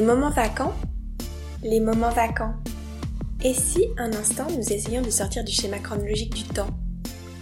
[0.00, 0.72] Les moments vacants
[1.62, 2.54] Les moments vacants.
[3.44, 6.70] Et si un instant nous essayions de sortir du schéma chronologique du temps?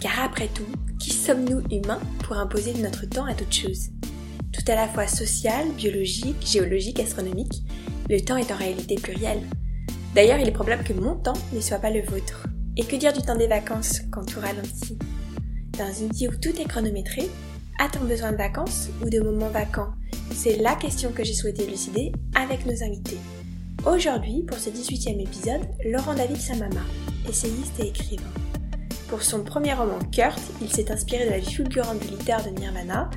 [0.01, 0.67] Car après tout,
[0.99, 3.91] qui sommes-nous humains pour imposer notre temps à toute chose
[4.51, 7.63] Tout à la fois social, biologique, géologique, astronomique,
[8.09, 9.39] le temps est en réalité pluriel.
[10.13, 12.45] D'ailleurs, il est probable que mon temps ne soit pas le vôtre.
[12.75, 14.99] Et que dire du temps des vacances quand tout ralentit?
[15.77, 17.29] Dans une vie où tout est chronométré,
[17.79, 19.93] a-t-on besoin de vacances ou de moments vacants?
[20.33, 23.17] C'est la question que j'ai souhaité élucider avec nos invités.
[23.85, 26.81] Aujourd'hui, pour ce 18e épisode, Laurent David Samama,
[27.27, 28.29] essayiste et écrivain.
[29.07, 32.49] Pour son premier roman Kurt, il s'est inspiré de la vie fulgurante du littéraire de
[32.49, 33.09] Nirvana.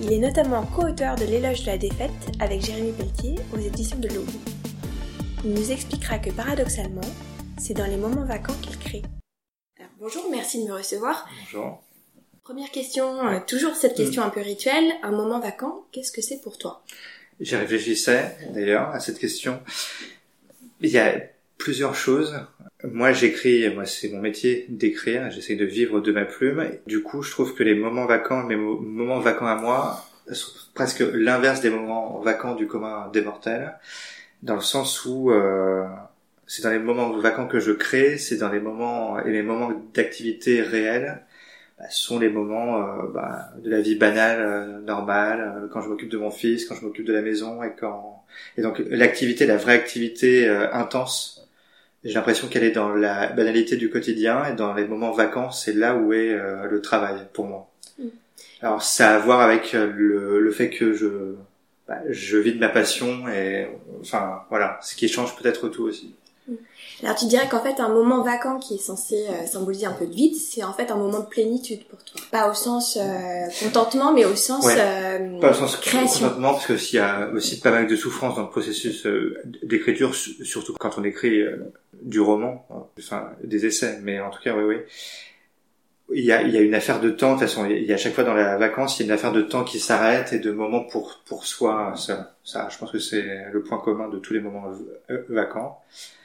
[0.00, 4.08] Il est notamment co-auteur de L'éloge de la défaite avec Jérémy Pelletier aux éditions de
[4.08, 4.28] l'Aube.
[5.44, 7.00] Il nous expliquera que paradoxalement,
[7.58, 9.02] c'est dans les moments vacants qu'il crée.
[9.98, 11.26] bonjour, merci de me recevoir.
[11.40, 11.82] Bonjour.
[12.50, 16.40] Première question, euh, toujours cette question un peu rituelle, un moment vacant, qu'est-ce que c'est
[16.40, 16.82] pour toi?
[17.38, 19.60] J'y réfléchissais d'ailleurs à cette question.
[20.80, 21.14] Il y a
[21.58, 22.40] plusieurs choses.
[22.82, 25.30] Moi, j'écris, moi, c'est mon métier d'écrire.
[25.30, 26.72] J'essaie de vivre de ma plume.
[26.88, 31.04] Du coup, je trouve que les moments vacants, mes moments vacants à moi, sont presque
[31.12, 33.78] l'inverse des moments vacants du commun des mortels,
[34.42, 35.86] dans le sens où euh,
[36.48, 39.70] c'est dans les moments vacants que je crée, c'est dans les moments et les moments
[39.94, 41.22] d'activité réelle
[41.80, 45.88] bah, sont les moments euh, bah, de la vie banale, euh, normale, euh, quand je
[45.88, 48.22] m'occupe de mon fils, quand je m'occupe de la maison et quand
[48.58, 51.48] et donc l'activité, la vraie activité intense.
[52.04, 55.72] J'ai l'impression qu'elle est dans la banalité du quotidien et dans les moments vacants, c'est
[55.72, 56.38] là où est
[56.70, 57.68] le travail pour moi.
[57.98, 58.08] Mm.
[58.62, 61.34] Alors ça a à voir avec le, le fait que je
[61.88, 63.66] bah, je vis de ma passion et
[64.00, 66.14] enfin voilà, ce qui change peut-être tout aussi.
[67.02, 70.06] Alors tu dirais qu'en fait un moment vacant qui est censé euh, symboliser un peu
[70.06, 72.20] de vide, c'est en fait un moment de plénitude pour toi.
[72.30, 76.26] Pas au sens euh, contentement, mais au sens euh, pas au sens création.
[76.26, 79.06] contentement, parce que s'il y a aussi pas mal de souffrance dans le processus
[79.62, 81.42] d'écriture, surtout quand on écrit
[82.02, 82.66] du roman,
[82.98, 84.76] enfin des essais, mais en tout cas oui oui.
[86.12, 87.92] Il y, a, il y a une affaire de temps, de toute façon, il y
[87.92, 89.78] a à chaque fois dans la vacance, il y a une affaire de temps qui
[89.78, 91.94] s'arrête et de moments pour pour soi.
[91.96, 94.72] Ça, ça je pense que c'est le point commun de tous les moments
[95.28, 95.80] vacants.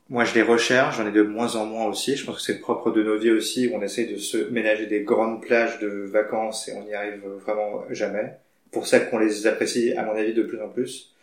[0.10, 2.16] Moi, je les recherche, j'en ai de moins en moins aussi.
[2.16, 5.02] Je pense que c'est propre de nos vies aussi, on essaye de se ménager des
[5.02, 8.36] grandes plages de vacances et on n'y arrive vraiment jamais.
[8.72, 11.16] Pour ça qu'on les apprécie, à mon avis, de plus en plus.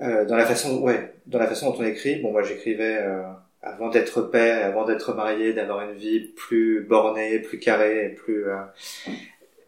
[0.00, 2.16] Euh, dans la façon, ouais, dans la façon dont on écrit.
[2.20, 3.22] Bon, moi, j'écrivais euh,
[3.62, 8.46] avant d'être père, avant d'être marié, d'avoir une vie plus bornée, plus carrée, plus.
[8.48, 8.56] Euh,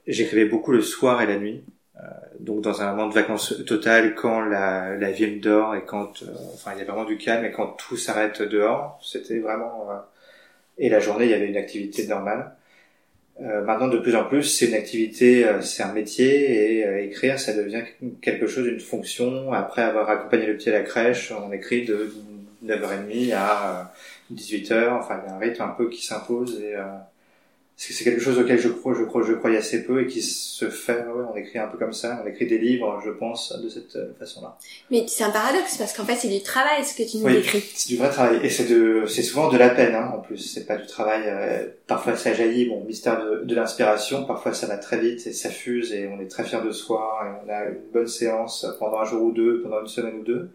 [0.06, 1.64] j'écrivais beaucoup le soir et la nuit.
[2.02, 2.06] Euh,
[2.40, 6.26] donc dans un moment de vacances total quand la, la ville dort et quand euh,
[6.52, 9.94] enfin il y a vraiment du calme et quand tout s'arrête dehors c'était vraiment euh,
[10.76, 12.52] et la journée il y avait une activité normale.
[13.40, 17.82] Maintenant de plus en plus c'est une activité c'est un métier et écrire ça devient
[18.22, 19.52] quelque chose une fonction.
[19.52, 22.14] Après avoir accompagné le petit à la crèche on écrit de
[22.64, 23.92] 9h30 à
[24.32, 26.74] 18h enfin il y a un rythme un peu qui s'impose et
[27.76, 30.70] c'est quelque chose auquel je crois, je crois, je croyais assez peu et qui se
[30.70, 31.04] fait.
[31.06, 33.96] Ouais, on écrit un peu comme ça, on écrit des livres, je pense, de cette
[33.96, 34.56] euh, façon-là.
[34.92, 37.34] Mais c'est un paradoxe parce qu'en fait, c'est du travail ce que tu nous oui,
[37.34, 37.64] décris.
[37.74, 40.38] C'est du vrai travail et c'est de, c'est souvent de la peine hein, en plus.
[40.38, 41.22] C'est pas du travail.
[41.26, 44.24] Euh, parfois ça jaillit, bon, mystère de, de l'inspiration.
[44.24, 47.20] Parfois ça va très vite et ça fuse et on est très fier de soi
[47.24, 50.22] et on a une bonne séance pendant un jour ou deux, pendant une semaine ou
[50.22, 50.50] deux.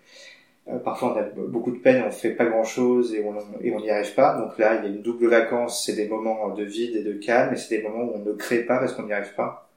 [0.71, 3.73] Euh, parfois, on a beaucoup de peine, on fait pas grand chose et on et
[3.73, 4.37] on n'y arrive pas.
[4.37, 5.85] Donc là, il y a une double vacance.
[5.85, 8.33] C'est des moments de vide et de calme, et c'est des moments où on ne
[8.33, 9.69] crée pas parce qu'on n'y arrive pas.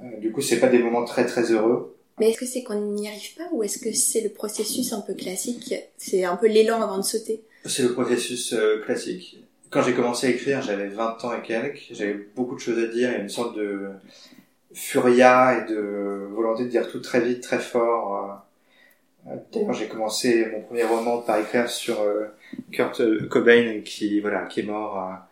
[0.00, 1.96] Euh, du coup, c'est pas des moments très très heureux.
[2.18, 5.00] Mais est-ce que c'est qu'on n'y arrive pas ou est-ce que c'est le processus un
[5.00, 5.74] peu classique?
[5.96, 9.42] C'est un peu l'élan avant de sauter C'est le processus euh, classique.
[9.70, 11.88] Quand j'ai commencé à écrire, j'avais 20 ans et quelques.
[11.92, 13.10] J'avais beaucoup de choses à dire.
[13.10, 13.88] Il y a une sorte de
[14.74, 18.42] furia et de volonté de dire tout très vite, très fort
[19.24, 22.26] D'ailleurs, j'ai commencé mon premier roman par écrire sur euh,
[22.72, 25.28] Kurt euh, Cobain qui voilà qui est mort à,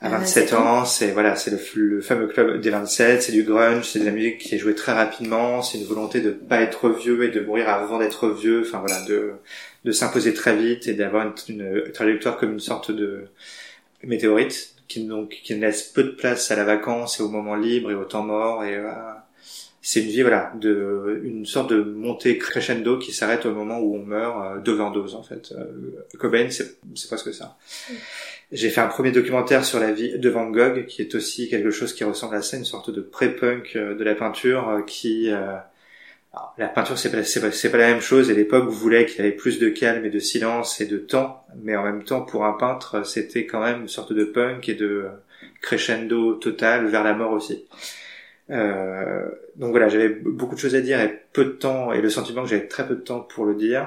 [0.00, 0.84] à 27 ans.
[0.84, 3.22] C'est voilà, c'est le, fameux club des 27.
[3.22, 5.62] C'est du grunge, c'est de la musique qui est jouée très rapidement.
[5.62, 8.62] C'est une volonté de pas être vieux et de mourir avant d'être vieux.
[8.66, 9.32] Enfin voilà, de
[9.84, 13.28] de s'imposer très vite et d'avoir une, une, trajectoire comme une sorte de
[14.02, 17.90] météorite qui donc qui laisse peu de place à la vacance et au moment libre
[17.90, 19.19] et au temps mort et à,
[19.82, 23.96] c'est une vie voilà de une sorte de montée crescendo qui s'arrête au moment où
[23.96, 25.52] on meurt euh, d'overdose en fait.
[25.52, 25.64] Euh,
[26.18, 27.56] Cobain c'est c'est presque ça.
[28.52, 31.70] J'ai fait un premier documentaire sur la vie de Van Gogh qui est aussi quelque
[31.70, 35.30] chose qui ressemble à ça, une sorte de pré-punk euh, de la peinture euh, qui
[35.30, 39.18] alors, la peinture c'est pas c'est pas, pas, la même chose et l'époque voulait qu'il
[39.18, 42.20] y avait plus de calme et de silence et de temps mais en même temps
[42.20, 45.06] pour un peintre c'était quand même une sorte de punk et de
[45.62, 47.64] crescendo total vers la mort aussi.
[48.50, 52.10] Euh, donc voilà, j'avais beaucoup de choses à dire et peu de temps, et le
[52.10, 53.86] sentiment que j'avais très peu de temps pour le dire.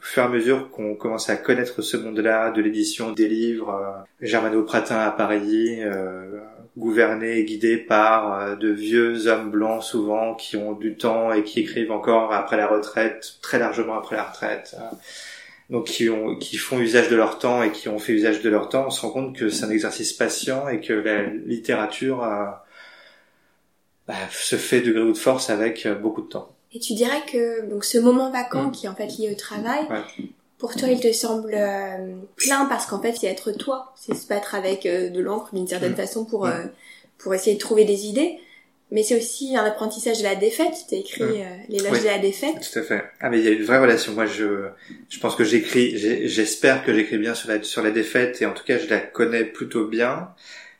[0.00, 3.70] Au fur et à mesure qu'on commençait à connaître ce monde-là, de l'édition des livres,
[3.70, 6.40] euh, Germano Pratin à Paris, euh,
[6.78, 11.42] gouverné et guidé par euh, de vieux hommes blancs souvent qui ont du temps et
[11.42, 14.76] qui écrivent encore après la retraite, très largement après la retraite.
[14.78, 14.94] Euh,
[15.70, 18.48] donc qui ont qui font usage de leur temps et qui ont fait usage de
[18.48, 22.24] leur temps, on se rend compte que c'est un exercice patient et que la littérature
[22.24, 22.46] euh,
[24.08, 26.50] bah, se fait de gré ou de force avec beaucoup de temps.
[26.72, 28.72] Et tu dirais que donc ce moment vacant mm.
[28.72, 29.86] qui est en fait lié au travail,
[30.58, 34.26] pour toi il te semble euh, plein parce qu'en fait c'est être toi, c'est se
[34.26, 35.96] battre avec euh, de l'encre d'une certaine mm.
[35.96, 36.64] façon pour euh,
[37.16, 38.38] pour essayer de trouver des idées.
[38.90, 40.72] Mais c'est aussi un apprentissage de la défaite.
[40.88, 41.64] Tu as écrit mm.
[41.68, 42.70] l'éloge de la défaite.
[42.72, 43.04] Tout à fait.
[43.20, 44.12] Ah mais il y a une vraie relation.
[44.12, 44.68] Moi je
[45.08, 45.96] je pense que j'écris,
[46.28, 49.00] j'espère que j'écris bien sur la sur la défaite et en tout cas je la
[49.00, 50.28] connais plutôt bien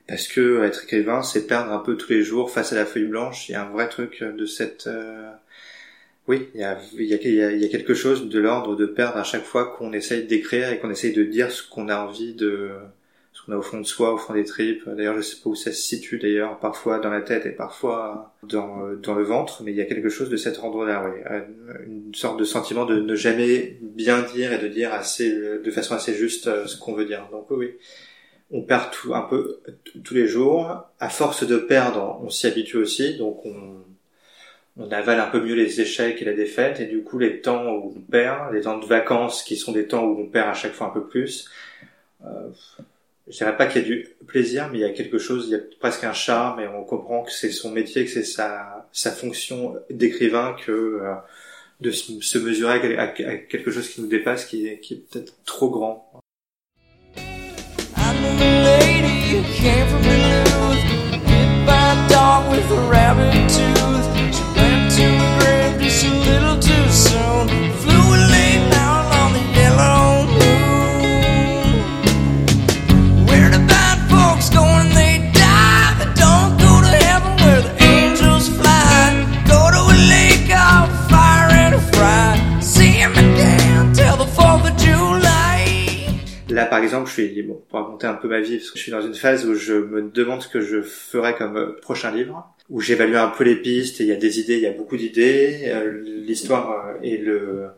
[0.08, 3.06] parce que être écrivain c'est perdre un peu tous les jours face à la feuille
[3.06, 3.48] blanche.
[3.48, 4.88] Il y a un vrai truc de cette
[6.28, 8.84] oui, il y a, il y, a, il y a quelque chose de l'ordre de
[8.84, 11.96] perdre à chaque fois qu'on essaye d'écrire et qu'on essaye de dire ce qu'on a
[11.96, 12.70] envie de,
[13.32, 14.86] ce qu'on a au fond de soi, au fond des tripes.
[14.86, 18.34] D'ailleurs, je sais pas où ça se situe d'ailleurs, parfois dans la tête et parfois
[18.42, 21.18] dans, dans le ventre, mais il y a quelque chose de cet ordre-là, oui.
[21.86, 25.94] Une sorte de sentiment de ne jamais bien dire et de dire assez, de façon
[25.94, 27.26] assez juste euh, ce qu'on veut dire.
[27.32, 27.70] Donc oui,
[28.50, 29.60] On perd tout, un peu
[30.04, 30.84] tous les jours.
[31.00, 33.84] À force de perdre, on s'y habitue aussi, donc on,
[34.78, 37.74] on avale un peu mieux les échecs et la défaite, et du coup les temps
[37.74, 40.54] où on perd, les temps de vacances qui sont des temps où on perd à
[40.54, 41.50] chaque fois un peu plus,
[42.24, 42.48] euh,
[43.26, 45.52] je dirais pas qu'il y a du plaisir, mais il y a quelque chose, il
[45.52, 48.88] y a presque un charme, et on comprend que c'est son métier, que c'est sa,
[48.92, 51.14] sa fonction d'écrivain, que euh,
[51.80, 56.10] de se mesurer à, quelque chose qui nous dépasse, qui qui est peut-être trop grand.
[59.38, 60.82] Came from Duluth,
[61.24, 64.06] hit by a dog with a rabbit tooth.
[64.34, 66.67] She went to the grave just a little too.
[86.68, 88.92] Par exemple, je suis, bon, pour raconter un peu ma vie, parce que je suis
[88.92, 92.80] dans une phase où je me demande ce que je ferai comme prochain livre où
[92.80, 94.96] j'évalue un peu les pistes et il y a des idées, il y a beaucoup
[94.96, 95.62] d'idées.
[95.66, 97.68] Euh, l'histoire euh, et le euh,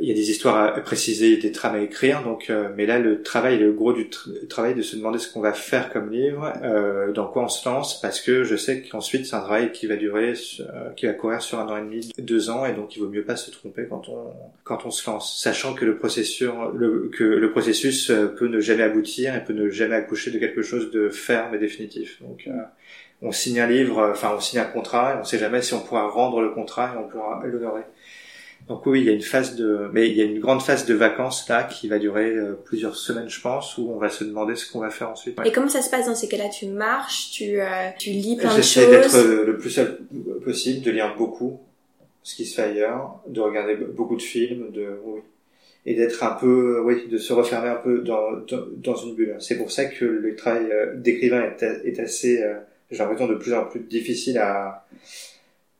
[0.00, 2.22] il y a des histoires à préciser, des trames à écrire.
[2.24, 4.10] Donc, mais là, le travail, le gros du
[4.48, 6.52] travail de se demander ce qu'on va faire comme livre,
[7.14, 9.96] dans quoi on se lance, parce que je sais qu'ensuite c'est un travail qui va
[9.96, 10.34] durer,
[10.96, 13.24] qui va courir sur un an et demi, deux ans, et donc il vaut mieux
[13.24, 14.32] pas se tromper quand on
[14.64, 16.42] quand on se lance, sachant que le processus,
[16.74, 20.62] le, que le processus peut ne jamais aboutir et peut ne jamais accoucher de quelque
[20.62, 22.20] chose de ferme et définitif.
[22.22, 22.48] Donc
[23.22, 25.74] on signe un livre, euh, enfin on signe un contrat, et on sait jamais si
[25.74, 27.82] on pourra rendre le contrat et on pourra l'honorer.
[28.68, 30.86] Donc oui, il y a une phase de, mais il y a une grande phase
[30.86, 34.24] de vacances là qui va durer euh, plusieurs semaines, je pense, où on va se
[34.24, 35.38] demander ce qu'on va faire ensuite.
[35.44, 36.48] Et comment ça se passe dans ces cas-là?
[36.48, 37.66] Tu marches, tu, euh,
[37.98, 38.74] tu lis plein de choses.
[38.74, 39.98] J'essaie d'être le plus seul
[40.44, 41.60] possible, de lire beaucoup
[42.22, 45.20] ce qui se fait ailleurs, de regarder beaucoup de films, de oui,
[45.84, 48.30] et d'être un peu, oui, de se refermer un peu dans
[48.76, 49.36] dans, une bulle.
[49.40, 52.40] C'est pour ça que le travail d'écrivain est, est, assez
[52.92, 54.86] j'ai l'impression de plus en plus difficile à,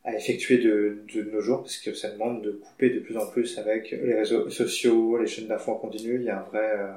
[0.05, 3.59] à effectuer de, nos jours parce que ça demande de couper de plus en plus
[3.59, 6.17] avec les réseaux sociaux, les chaînes d'infos en continu.
[6.17, 6.89] Il y a un vrai, euh,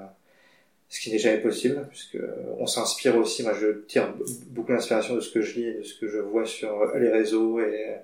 [0.89, 2.17] ce qui n'est jamais possible puisque
[2.57, 3.43] on s'inspire aussi.
[3.43, 4.13] Moi, je tire
[4.47, 7.09] beaucoup d'inspiration de ce que je lis et de ce que je vois sur les
[7.09, 7.95] réseaux et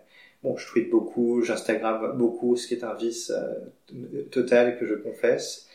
[0.44, 4.96] bon, je tweete beaucoup, j'instagram beaucoup, ce qui est un vice euh, total que je
[4.96, 5.68] confesse.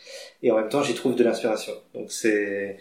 [0.42, 1.72] Et en même temps, j'y trouve de l'inspiration.
[1.94, 2.76] Donc c'est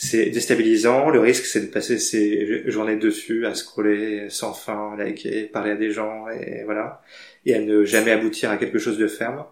[0.00, 1.10] c'est déstabilisant.
[1.10, 5.74] Le risque, c'est de passer ses journées dessus, à scroller sans fin, liker, parler à
[5.74, 7.02] des gens, et voilà,
[7.44, 9.44] et à ne jamais aboutir à quelque chose de ferme.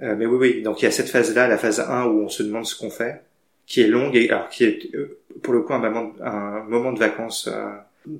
[0.00, 0.62] Euh, mais oui, oui.
[0.62, 2.90] Donc il y a cette phase-là, la phase 1 où on se demande ce qu'on
[2.90, 3.22] fait,
[3.66, 6.92] qui est longue et alors qui est euh, pour le coup un moment, un moment
[6.92, 7.68] de vacances euh,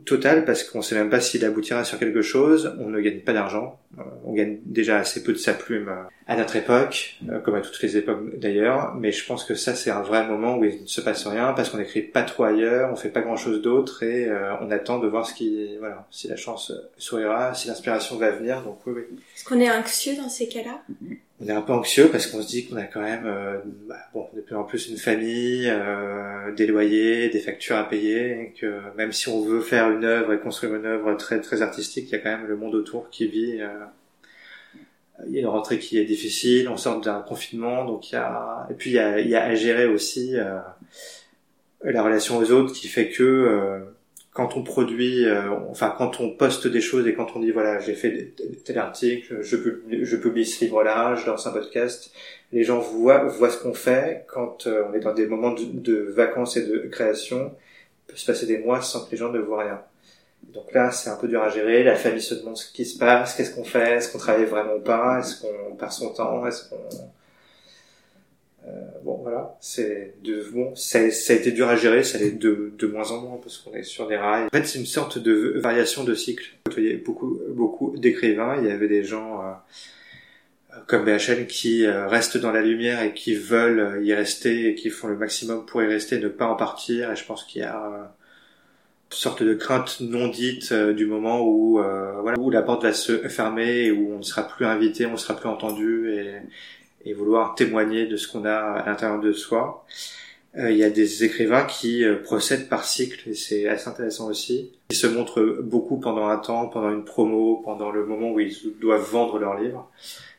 [0.04, 2.76] total parce qu'on sait même pas s'il aboutira sur quelque chose.
[2.78, 3.78] On ne gagne pas d'argent.
[3.98, 7.54] Euh, on gagne déjà assez peu de sa plume euh, à notre époque, euh, comme
[7.56, 8.94] à toutes les époques d'ailleurs.
[8.94, 11.52] Mais je pense que ça c'est un vrai moment où il ne se passe rien
[11.52, 14.98] parce qu'on n'écrit pas trop ailleurs, on fait pas grand chose d'autre et on attend
[14.98, 18.62] de voir ce qui, voilà, si la chance sourira, si l'inspiration va venir.
[18.62, 19.02] Donc oui, oui.
[19.36, 20.82] Est-ce qu'on est anxieux dans ces cas-là?
[21.42, 23.58] On est un peu anxieux parce qu'on se dit qu'on a quand même euh,
[23.88, 28.40] bah, bon de plus en plus une famille, euh, des loyers, des factures à payer,
[28.40, 31.62] et que même si on veut faire une œuvre et construire une œuvre très très
[31.62, 33.60] artistique, il y a quand même le monde autour qui vit.
[33.60, 33.68] Euh,
[35.26, 38.18] il y a une rentrée qui est difficile, on sort d'un confinement, donc il y
[38.18, 40.58] a et puis il y a, il y a à gérer aussi euh,
[41.84, 43.84] la relation aux autres qui fait que
[44.32, 47.78] quand on produit, euh, enfin quand on poste des choses et quand on dit voilà
[47.80, 48.32] j'ai fait
[48.64, 49.56] tel article, je,
[50.16, 52.10] publie, ce livre-là, je lance un podcast,
[52.50, 54.24] les gens voient voient ce qu'on fait.
[54.28, 57.54] Quand euh, on est dans des moments de, vacances et de création,
[58.08, 59.82] il peut se passer des mois sans que les gens ne voient rien.
[60.54, 61.84] Donc là, c'est un peu dur à gérer.
[61.84, 64.74] La famille se demande ce qui se passe, qu'est-ce qu'on fait, est-ce qu'on travaille vraiment
[64.76, 66.88] ou pas, est-ce qu'on perd son temps, est-ce qu'on
[69.04, 72.86] bon voilà, c'est de bon, ça, a été dur à gérer, ça l'est de, de
[72.86, 74.44] moins en moins parce qu'on est sur des rails.
[74.44, 76.54] En fait, c'est une sorte de variation de cycle.
[76.76, 82.06] Il y beaucoup beaucoup d'écrivains, il y avait des gens euh, comme BHL qui euh,
[82.06, 85.82] restent dans la lumière et qui veulent y rester et qui font le maximum pour
[85.82, 87.10] y rester, ne pas en partir.
[87.10, 91.78] Et je pense qu'il y a une sorte de crainte non dite du moment où
[91.78, 95.12] voilà où la porte va se fermer et où on ne sera plus invité, on
[95.12, 96.34] ne sera plus entendu et
[97.04, 99.84] et vouloir témoigner de ce qu'on a à l'intérieur de soi.
[100.58, 104.28] Euh, il y a des écrivains qui euh, procèdent par cycle et c'est assez intéressant
[104.28, 104.72] aussi.
[104.90, 108.54] Ils se montrent beaucoup pendant un temps, pendant une promo, pendant le moment où ils
[108.78, 109.90] doivent vendre leur livre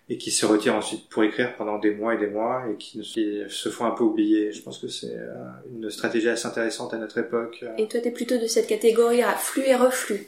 [0.09, 3.03] et qui se retirent ensuite pour écrire pendant des mois et des mois et qui
[3.03, 4.51] se font un peu oublier.
[4.51, 5.33] Je pense que c'est euh,
[5.73, 7.65] une stratégie assez intéressante à notre époque.
[7.77, 10.27] Et toi, tu es plutôt de cette catégorie à flux et reflux.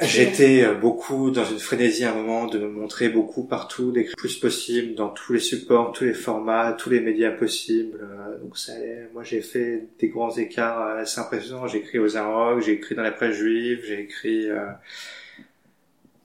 [0.00, 4.16] J'étais euh, beaucoup dans une frénésie à un moment de me montrer beaucoup partout, d'écrire
[4.16, 8.00] plus possible dans tous les supports, tous les formats, tous les médias possibles.
[8.02, 8.72] Euh, donc ça
[9.12, 11.68] Moi, j'ai fait des grands écarts assez impressionnants.
[11.68, 14.66] J'ai écrit aux Arocs, j'ai écrit dans la presse juive, j'ai écrit euh,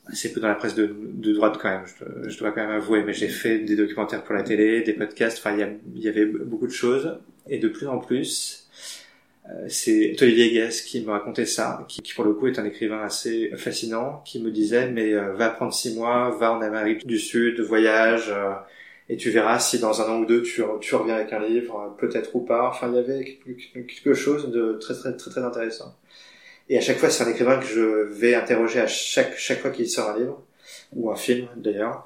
[0.07, 0.87] assez peu dans la presse de,
[1.33, 1.85] droite quand même.
[2.27, 5.37] Je, dois quand même avouer, mais j'ai fait des documentaires pour la télé, des podcasts.
[5.37, 5.55] Enfin,
[5.95, 8.68] il y, avait beaucoup de choses et de plus en plus euh,
[9.67, 13.51] c'est Olivier Guess qui me racontait ça, qui, pour le coup est un écrivain assez
[13.55, 17.59] fascinant, qui me disait mais euh, va prendre six mois, va en Amérique du Sud,
[17.61, 18.53] voyage, euh,
[19.09, 21.95] et tu verras si dans un an ou deux tu, tu reviens avec un livre,
[21.99, 22.69] peut-être ou pas.
[22.69, 23.39] Enfin, il y avait
[23.73, 25.95] quelque chose de très très très très intéressant.
[26.69, 29.71] Et à chaque fois, c'est un écrivain que je vais interroger à chaque chaque fois
[29.71, 30.43] qu'il sort un livre
[30.93, 32.05] ou un film d'ailleurs.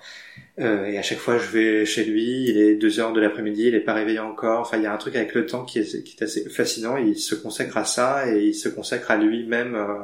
[0.59, 3.67] Euh, et à chaque fois, je vais chez lui, il est deux heures de l'après-midi,
[3.67, 4.61] il est pas réveillé encore.
[4.61, 6.97] Enfin, il y a un truc avec le temps qui est, qui est assez fascinant.
[6.97, 9.75] Il se consacre à ça et il se consacre à lui-même.
[9.75, 10.03] Euh,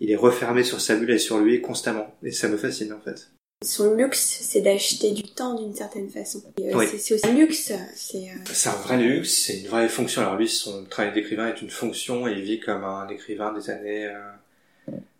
[0.00, 2.14] il est refermé sur sa bulle et sur lui constamment.
[2.22, 3.30] Et ça me fascine en fait.
[3.64, 6.40] Son luxe, c'est d'acheter du temps d'une certaine façon.
[6.60, 7.72] Euh, c'est aussi un luxe.
[7.94, 10.20] C'est un vrai luxe, c'est une vraie fonction.
[10.20, 13.68] Alors lui, son travail d'écrivain est une fonction et il vit comme un écrivain des
[13.70, 14.08] années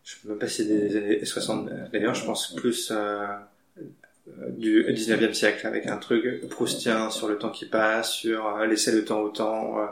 [0.08, 3.26] je sais même pas si c'est des années 60 d'ailleurs je pense plus euh,
[4.56, 8.92] du 19e siècle avec un truc proustien sur le temps qui passe sur euh, laisser
[8.92, 9.86] le temps au temps euh,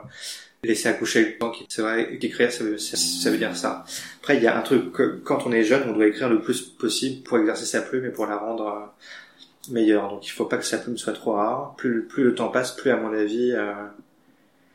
[0.62, 3.84] laisser accoucher le temps c'est vrai qu'écrire ça veut, ça, veut dire ça.
[4.22, 6.40] Après il y a un truc que quand on est jeune on doit écrire le
[6.40, 10.08] plus possible pour exercer sa plume et pour la rendre euh, meilleure.
[10.08, 11.74] Donc il faut pas que sa plume soit trop rare.
[11.76, 13.52] Plus plus le temps passe plus à mon avis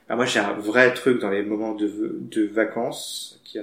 [0.07, 3.57] bah, moi j'ai un vrai truc dans les moments de, de vacances qui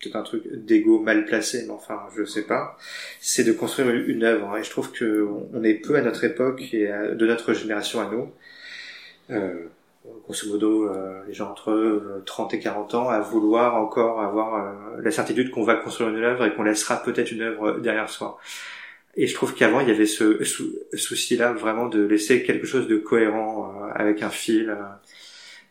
[0.00, 2.76] peut-être un truc d'égo mal placé, mais enfin, je sais pas,
[3.20, 4.56] c'est de construire une œuvre.
[4.56, 8.10] Et je trouve que on est peu à notre époque et de notre génération à
[8.10, 8.30] nous,
[9.30, 9.68] euh,
[10.24, 15.00] grosso modo, euh, les gens entre 30 et 40 ans, à vouloir encore avoir euh,
[15.02, 18.38] la certitude qu'on va construire une œuvre et qu'on laissera peut-être une œuvre derrière soi.
[19.16, 20.44] Et je trouve qu'avant, il y avait ce
[20.92, 24.76] souci-là vraiment de laisser quelque chose de cohérent euh, avec un fil.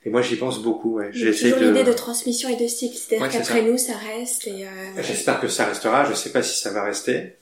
[0.06, 0.98] Et moi, j'y pense beaucoup.
[0.98, 1.10] Ouais.
[1.12, 1.66] J'ai toujours de...
[1.66, 4.48] l'idée de transmission et de cycle, c'est-à-dire qu'après nous, ça reste.
[4.48, 5.02] Et euh...
[5.02, 6.06] J'espère que ça restera.
[6.06, 7.36] Je sais pas si ça va rester.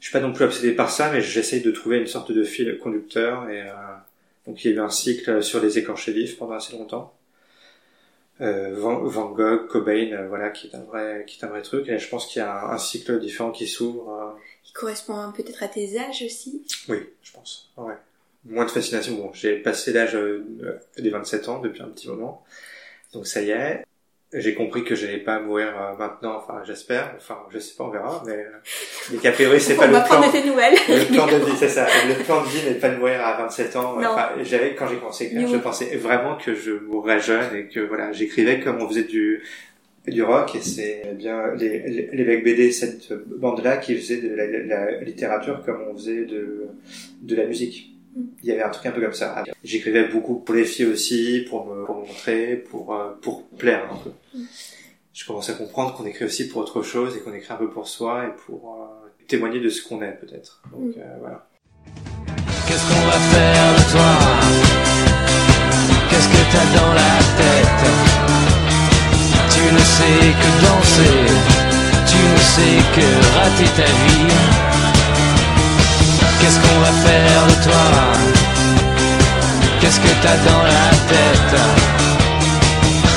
[0.00, 2.44] Je suis pas non plus obsédé par ça, mais j'essaye de trouver une sorte de
[2.44, 3.48] fil conducteur.
[3.48, 3.72] Et euh...
[4.46, 7.14] donc, il y a eu un cycle sur les écorchés vifs pendant assez longtemps.
[8.42, 11.62] Euh, Van, Van, Gogh, Cobain, euh, voilà, qui est un vrai, qui est un vrai
[11.62, 11.88] truc.
[11.88, 14.10] Et je pense qu'il y a un, un, cycle différent qui s'ouvre.
[14.10, 14.38] Euh.
[14.62, 16.66] Qui correspond peut-être à tes âges aussi.
[16.88, 17.70] Oui, je pense.
[17.78, 17.94] Ouais
[18.44, 19.14] moins de fascination.
[19.14, 20.44] Bon, j'ai passé l'âge euh,
[20.98, 22.44] des 27 ans depuis un petit moment.
[23.12, 23.84] Donc ça y est.
[24.36, 27.90] J'ai compris que j'allais pas mourir euh, maintenant, enfin j'espère, enfin je sais pas, on
[27.90, 28.50] verra, mais, euh,
[29.12, 30.20] mais qu'a priori c'est pas le plan.
[30.44, 30.74] nouvelles.
[30.88, 31.86] Le plan de vie, c'est ça.
[32.08, 33.96] Le plan de vie n'est pas de mourir à 27 ans.
[33.96, 38.10] Enfin, j'avais quand j'ai commencé je pensais vraiment que je mourrais jeune et que voilà,
[38.10, 39.44] j'écrivais comme on faisait du
[40.08, 44.18] du rock et c'est bien les, les, les mecs BD cette bande là qui faisait
[44.18, 46.66] de la, la, littérature comme on faisait de
[47.22, 47.93] de la musique
[48.42, 49.42] il y avait un truc un peu comme ça.
[49.62, 53.96] J'écrivais beaucoup pour les filles aussi, pour me, pour montrer, pour, euh, pour plaire un
[53.96, 54.12] peu.
[55.12, 57.70] Je commence à comprendre qu'on écrit aussi pour autre chose et qu'on écrit un peu
[57.70, 60.62] pour soi et pour euh, témoigner de ce qu'on est peut-être.
[60.72, 61.46] Donc euh, voilà.
[62.66, 64.12] Qu'est-ce qu'on va faire de toi?
[66.10, 67.82] Qu'est-ce que t'as dans la tête?
[69.54, 71.20] Tu ne sais que danser,
[72.10, 73.06] tu ne sais que
[73.38, 74.63] rater ta vie.
[76.40, 77.84] Qu'est-ce qu'on va faire de toi
[79.80, 81.54] Qu'est-ce que t'as dans la tête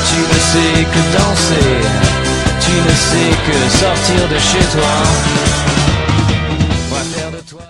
[0.09, 1.77] Tu ne sais que danser
[2.67, 4.93] tu ne sais que sortir de chez toi.
[6.89, 7.61] On va faire de toi.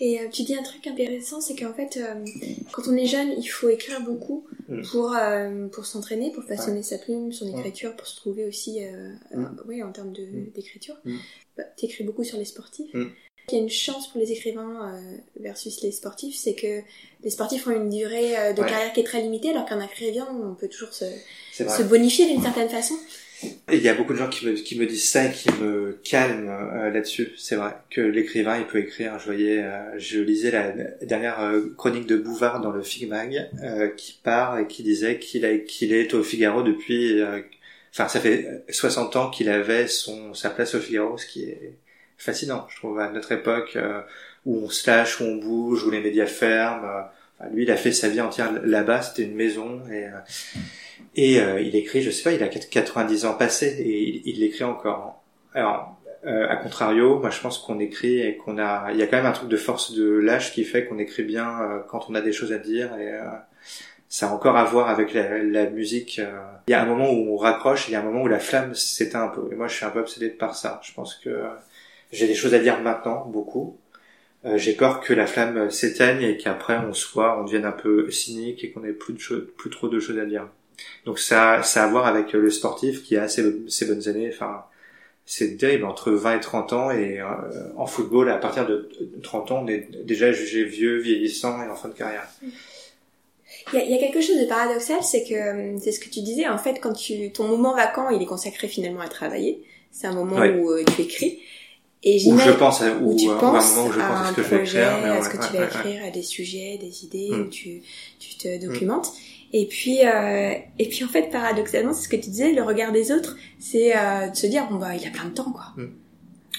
[0.00, 2.24] Et euh, tu dis un truc intéressant, c'est qu'en fait, euh,
[2.72, 4.82] quand on est jeune, il faut écrire beaucoup Mm.
[4.90, 9.10] pour euh, pour s'entraîner, pour façonner sa plume, son écriture, pour se trouver aussi, euh,
[9.32, 9.44] Mm.
[9.44, 10.50] euh, oui, en termes Mm.
[10.56, 10.96] d'écriture.
[11.04, 11.14] Mm.
[11.56, 12.92] Bah, T'écris beaucoup sur les sportifs.
[12.92, 13.04] Mm.
[13.48, 16.80] Il y a une chance pour les écrivains euh, versus les sportifs, c'est que
[17.22, 18.68] les sportifs ont une durée euh, de Ouais.
[18.68, 21.04] carrière qui est très limitée, alors qu'un écrivain, on peut toujours se,
[21.52, 22.94] se bonifier d'une certaine façon.
[23.70, 25.48] Et il y a beaucoup de gens qui me, qui me disent ça et qui
[25.60, 27.34] me calment euh, là-dessus.
[27.36, 29.18] C'est vrai que l'écrivain, il peut écrire.
[29.18, 30.72] Je voyais, euh, je lisais la
[31.02, 35.64] dernière euh, chronique de Bouvard dans le Figmag, euh, qui part et qui disait qu'il
[35.66, 37.20] qu'il est au Figaro depuis.
[37.20, 37.40] euh,
[37.92, 41.72] Enfin, ça fait 60 ans qu'il avait son sa place au Figaro, ce qui est
[42.18, 44.00] fascinant, je trouve, à notre époque euh,
[44.44, 46.84] où on se lâche, où on bouge, où les médias ferment.
[46.84, 47.02] euh,
[47.38, 49.02] enfin, lui, il a fait sa vie entière là-bas.
[49.02, 50.10] C'était une maison et euh,
[51.14, 54.40] et euh, il écrit, je sais pas, il a 90 ans passés et il, il
[54.40, 55.22] l'écrit encore.
[55.54, 55.96] Alors,
[56.26, 59.16] euh, à contrario, moi je pense qu'on écrit et qu'on a, il y a quand
[59.16, 62.14] même un truc de force de lâche qui fait qu'on écrit bien euh, quand on
[62.14, 63.12] a des choses à dire et
[64.08, 66.20] ça a encore à voir avec la, la musique.
[66.68, 68.38] Il y a un moment où on raccroche, il y a un moment où la
[68.38, 69.48] flamme s'éteint un peu.
[69.52, 70.80] Et moi je suis un peu obsédé par ça.
[70.82, 71.30] Je pense que
[72.12, 73.78] j'ai des choses à dire maintenant, beaucoup.
[74.44, 78.10] Euh, j'ai peur que la flamme s'éteigne et qu'après on soit, on devienne un peu
[78.10, 80.48] cynique et qu'on ait plus de choses, plus trop de choses à dire.
[81.04, 84.30] Donc ça, ça a à voir avec le sportif qui a ses, ses bonnes années.
[84.32, 84.64] Enfin,
[85.24, 87.26] c'est terrible entre 20 et 30 ans et euh,
[87.76, 88.88] en football, à partir de
[89.22, 92.28] 30 ans, on est déjà jugé vieux, vieillissant et en fin de carrière.
[93.72, 95.98] Il y, a, il y a quelque chose de paradoxal, c'est que euh, c'est ce
[95.98, 96.46] que tu disais.
[96.46, 99.64] En fait, quand tu ton moment vacant, il est consacré finalement à travailler.
[99.90, 100.54] C'est un moment Ouais.
[100.54, 101.40] où euh, tu écris.
[102.08, 104.20] Et Ou je pense à, ou, tu ou à un penses moment où je pense
[104.20, 104.98] à ce que je vais projet, écrire.
[105.02, 107.40] mais à ce que tu vas ouais, écrire, à des sujets, des idées, Mm.
[107.40, 107.82] où tu,
[108.20, 109.12] tu te documentes.
[109.52, 112.92] Et puis, euh, et puis en fait, paradoxalement, c'est ce que tu disais, le regard
[112.92, 115.66] des autres, c'est euh, de se dire bon bah il a plein de temps quoi.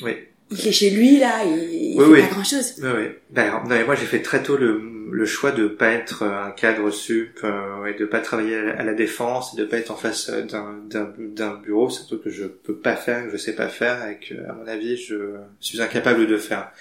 [0.02, 0.12] Oui.
[0.50, 2.22] Il est chez lui là, il, il Oui, fait oui.
[2.22, 2.74] pas grand chose.
[2.82, 3.06] Oui, oui.
[3.32, 4.82] Ben, non, mais moi j'ai fait très tôt le,
[5.12, 8.64] le choix de pas être euh, un cadre sup euh, et de pas travailler à
[8.64, 11.90] la, à la défense et de pas être en face euh, d'un bureau.
[11.90, 14.36] C'est un truc que je peux pas faire, que je sais pas faire et que
[14.50, 15.16] à mon avis je
[15.60, 16.72] suis incapable de faire.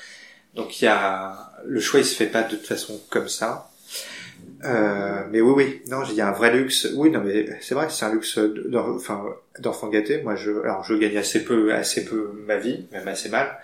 [0.54, 3.68] Donc il y a le choix, il se fait pas de toute façon comme ça.
[4.64, 6.88] Euh, mais oui, oui, non, il y a un vrai luxe.
[6.96, 9.24] Oui, non, mais c'est vrai, c'est un luxe, d'en- enfin,
[9.58, 10.22] d'enfant gâté.
[10.22, 13.58] Moi, je, alors, je gagne assez peu, assez peu ma vie, même assez mal.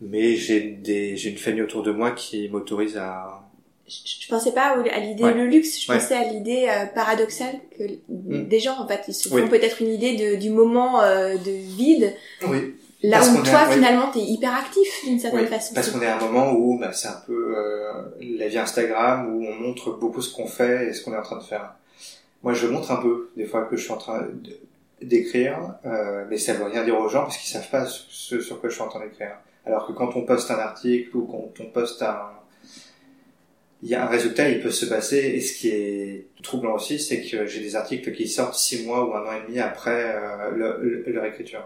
[0.00, 3.42] Mais j'ai des, j'ai une famille autour de moi qui m'autorise à.
[3.88, 3.94] Je,
[4.24, 5.32] je pensais pas à l'idée Ouais.
[5.32, 5.98] le luxe, je Ouais.
[5.98, 8.48] pensais à l'idée euh, paradoxale que Mm.
[8.48, 9.48] des gens en fait ils se font Oui.
[9.48, 12.12] peut-être une idée de, du moment euh, de vide
[12.48, 12.74] Oui.
[13.02, 15.74] Là Parce où toi finalement t'es hyper actif d'une certaine Oui, façon.
[15.74, 19.34] parce qu'on est à un moment où bah, c'est un peu euh, la vie Instagram
[19.34, 21.74] où on montre beaucoup ce qu'on fait et ce qu'on est en train de faire.
[22.42, 24.26] Moi, je montre un peu des fois que je suis en train
[25.02, 28.60] d'écrire, euh, mais ça veut rien dire aux gens parce qu'ils savent pas ce sur
[28.60, 29.36] quoi je suis en train d'écrire.
[29.66, 32.18] Alors que quand on poste un article ou quand on poste un,
[33.82, 35.18] il y a un résultat, il peut se passer.
[35.18, 39.04] Et ce qui est troublant aussi, c'est que j'ai des articles qui sortent six mois
[39.06, 41.62] ou un an et demi après euh, le- le- leur écriture.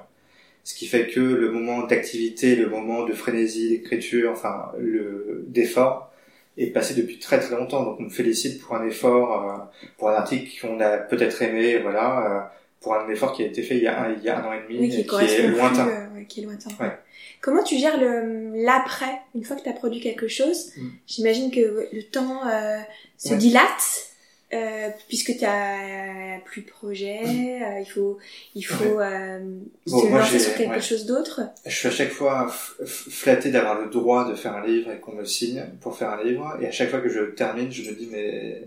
[0.70, 6.12] Ce qui fait que le moment d'activité, le moment de frénésie d'écriture, enfin le d'effort,
[6.56, 7.82] est passé depuis très très longtemps.
[7.82, 9.58] Donc on me félicite pour un effort, euh,
[9.98, 12.40] pour un article qu'on a peut-être aimé, voilà, euh,
[12.80, 14.44] pour un effort qui a été fait il y a un, il y a un
[14.48, 15.88] an et demi, oui, et qui est plus, lointain.
[15.88, 16.70] euh, ouais, qui est lointain.
[16.78, 16.92] Ouais.
[17.40, 20.72] Comment tu gères le l'après une fois que tu as produit quelque chose?
[20.76, 20.88] Mm.
[21.08, 22.78] J'imagine que le temps euh,
[23.18, 23.36] se Ouais.
[23.38, 24.06] dilate.
[24.52, 27.20] Euh, puisque tu as plus de projet,
[27.62, 28.18] euh, il faut
[28.56, 29.38] il faut euh,
[29.86, 30.80] Bon, se lancer sur quelque ouais.
[30.80, 31.40] chose d'autre.
[31.66, 32.48] Je suis à chaque fois
[32.84, 36.24] flatté d'avoir le droit de faire un livre et qu'on me signe pour faire un
[36.24, 36.56] livre.
[36.60, 38.62] Et à chaque fois que je termine, je me dis, mais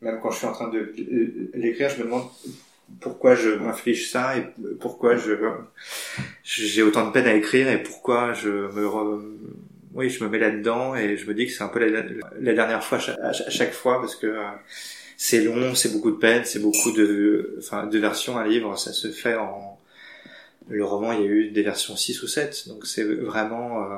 [0.00, 0.92] même quand je suis en train de
[1.54, 2.24] l'écrire, je me demande
[3.00, 4.42] pourquoi je m'inflige ça et
[4.80, 5.32] pourquoi je
[6.42, 9.22] j'ai autant de peine à écrire et pourquoi je me re-
[9.94, 12.02] oui je me mets là dedans et je me dis que c'est un peu la,
[12.40, 14.42] la dernière fois à chaque, chaque fois parce que euh,
[15.22, 18.92] c'est long c'est beaucoup de peine c'est beaucoup de enfin de versions un livre ça
[18.94, 19.78] se fait en
[20.68, 23.96] le roman il y a eu des versions 6 ou 7 donc c'est vraiment euh,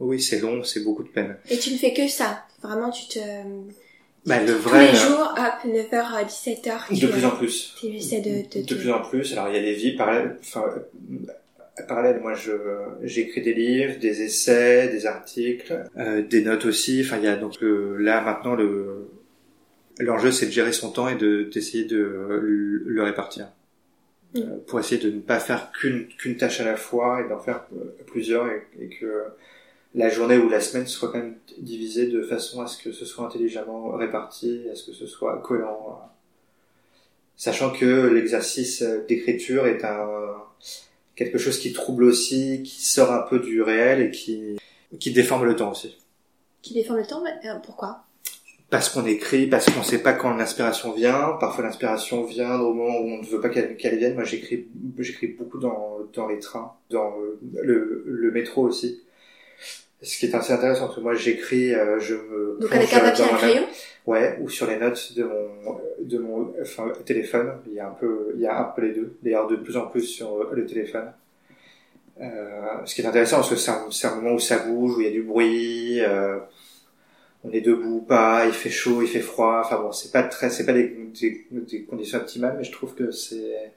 [0.00, 2.44] oui c'est long c'est beaucoup de peine Et tu ne fais que ça.
[2.62, 3.18] Vraiment, tu te
[4.26, 7.74] bah, le tous vrai les jours, hop, 9h à 17h, tu, de plus en plus
[7.80, 9.32] tu essaies de, de, de plus en plus.
[9.32, 10.36] Alors il y a des vies parallèles.
[10.42, 12.20] Enfin, euh, parallèles.
[12.20, 12.52] Moi, je
[13.02, 17.00] j'écris des livres, des essais, des articles, euh, des notes aussi.
[17.02, 19.08] Enfin, il y a donc le- là maintenant le
[20.02, 23.48] l'enjeu, c'est de gérer son temps et de d'essayer de le le répartir.
[24.34, 24.38] Mm.
[24.38, 27.38] Euh, pour essayer de ne pas faire qu'une qu'une tâche à la fois et d'en
[27.38, 29.24] faire euh, plusieurs et, et que
[29.94, 33.04] la journée ou la semaine soit quand même divisée de façon à ce que ce
[33.04, 36.08] soit intelligemment réparti, à ce que ce soit cohérent.
[37.36, 40.06] Sachant que l'exercice d'écriture est un
[41.16, 44.58] quelque chose qui trouble aussi, qui sort un peu du réel et qui
[44.98, 45.96] qui déforme le temps aussi.
[46.62, 48.04] Qui déforme le temps euh, Pourquoi?
[48.70, 51.36] Parce qu'on écrit, parce qu'on sait pas quand l'inspiration vient.
[51.40, 54.14] Parfois l'inspiration vient au moment où on ne veut pas qu'elle vienne.
[54.14, 57.14] Moi j'écris j'écris beaucoup dans dans les trains, dans
[57.62, 59.02] le, le métro aussi.
[60.02, 63.00] Ce qui est assez intéressant, parce que moi j'écris, euh, je me donc avec un
[63.00, 63.66] papier, un crayon,
[64.06, 67.52] ouais, ou sur les notes de mon de mon enfin, téléphone.
[67.66, 69.16] Il y a un peu, il y a un peu les deux.
[69.22, 71.12] D'ailleurs, de plus en plus sur le téléphone.
[72.20, 72.26] Euh,
[72.84, 75.06] ce qui est intéressant, parce que c'est un, un, moment où ça bouge, où il
[75.06, 76.00] y a du bruit.
[76.00, 76.38] Euh,
[77.44, 79.62] on est debout, pas, il fait chaud, il fait froid.
[79.64, 82.94] Enfin bon, c'est pas très, c'est pas des, des, des conditions optimales, mais je trouve
[82.94, 83.72] que c'est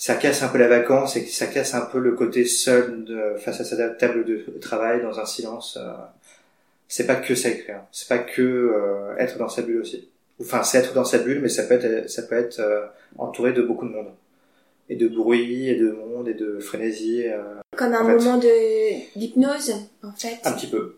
[0.00, 3.34] ça casse un peu la vacance et ça casse un peu le côté seul de,
[3.36, 5.78] face à sa table de travail dans un silence.
[5.78, 5.92] Euh,
[6.88, 10.08] c'est pas que ça écrire, c'est pas que euh, être dans sa bulle aussi.
[10.40, 12.86] Enfin, c'est être dans sa bulle, mais ça peut être, ça peut être euh,
[13.18, 14.08] entouré de beaucoup de monde
[14.88, 17.26] et de bruit et de monde et de frénésie.
[17.76, 20.38] Comme un moment de d'hypnose, en fait.
[20.44, 20.96] Un petit peu,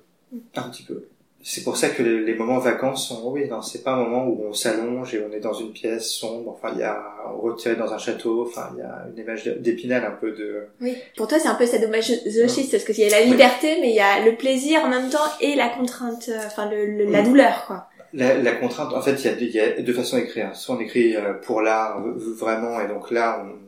[0.54, 1.08] un petit peu
[1.44, 4.44] c'est pour ça que les, moments vacances sont oui non c'est pas un moment où
[4.48, 6.52] on s'allonge et on est dans une pièce sombre.
[6.52, 7.02] Enfin il y a
[7.36, 8.42] retiré dans un château.
[8.46, 10.96] Enfin il y a une image d'épinal un peu de oui.
[11.16, 14.00] Pour toi c'est un peu sadomasochiste parce qu'il y a la liberté mais il y
[14.00, 17.88] a le plaisir en même temps et la contrainte euh, enfin le, la douleur quoi.
[18.14, 20.54] La, la, contrainte en fait il y a, deux, il y a deux façons d'écrire.
[20.54, 22.02] Soit on écrit euh, pour l'art
[22.38, 23.62] vraiment et donc là on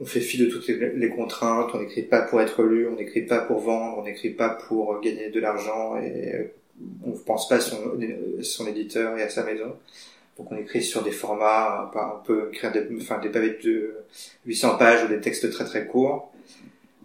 [0.00, 2.96] on fait fi de toutes les, les contraintes, on n'écrit pas pour être lu, on
[2.96, 6.50] n'écrit pas pour vendre, on n'écrit pas pour gagner de l'argent et
[7.04, 7.98] on ne pense pas à son,
[8.42, 9.76] son éditeur et à sa maison.
[10.38, 13.94] Donc on écrit sur des formats, on peut écrire des, enfin, des pavés de
[14.46, 16.32] 800 pages ou des textes très très courts.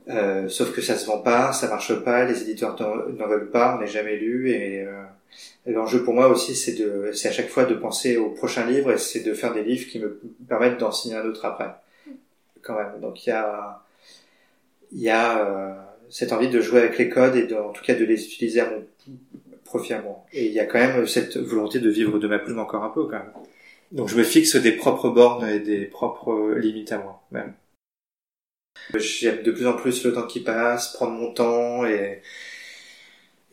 [0.09, 3.75] Euh, sauf que ça se vend pas, ça marche pas, les éditeurs n'en veulent pas,
[3.75, 5.03] on n'est jamais lu et, euh,
[5.65, 8.93] l'enjeu pour moi aussi c'est de, c'est à chaque fois de penser au prochain livre
[8.93, 11.75] et c'est de faire des livres qui me permettent d'en signer un autre après,
[12.61, 13.01] quand même.
[13.01, 13.83] Donc il y a,
[14.93, 15.73] il y a euh,
[16.09, 18.61] cette envie de jouer avec les codes et de, en tout cas de les utiliser
[18.61, 18.85] à mon
[20.03, 20.25] moi.
[20.33, 22.89] Et il y a quand même cette volonté de vivre de ma plume encore un
[22.89, 23.31] peu quand même.
[23.91, 27.53] Donc je me fixe des propres bornes et des propres limites à moi même.
[28.95, 32.21] J'aime de plus en plus le temps qui passe, prendre mon temps et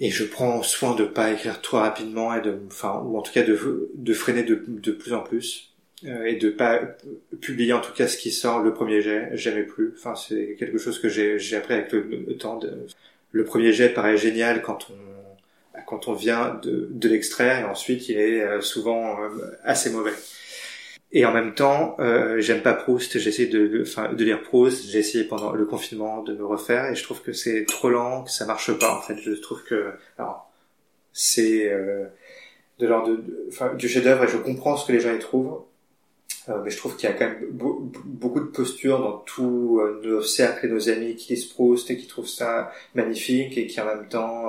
[0.01, 3.33] et je prends soin de pas écrire trop rapidement et de enfin ou en tout
[3.33, 5.73] cas de de freiner de de plus en plus
[6.05, 6.81] euh, et de pas
[7.41, 10.79] publier en tout cas ce qui sort le premier jet jamais plus enfin c'est quelque
[10.79, 12.59] chose que j'ai appris avec le, temps
[13.31, 15.14] le premier jet paraît génial quand on
[15.87, 19.29] quand on vient de, de l'extraire et ensuite il est euh, souvent euh,
[19.65, 20.15] assez mauvais.
[21.17, 24.99] Et en même temps, euh, j'aime pas Proust, j'essaie de, enfin, de lire Proust, j'ai
[24.99, 28.33] essayé pendant le confinement de me refaire et je trouve que c'est trop lent, que
[28.33, 29.17] ça marche pas en fait.
[29.21, 29.93] Je trouve que,
[31.13, 32.07] c'est euh,
[32.81, 35.63] de l'ordre de, du chef-d'œuvre et je comprends ce que les gens y trouvent,
[36.49, 40.21] euh, mais je trouve qu'il y a quand même beaucoup de postures dans tous nos
[40.21, 43.87] cercles et nos amis qui lisent Proust et qui trouvent ça magnifique et qui en
[43.87, 44.47] même temps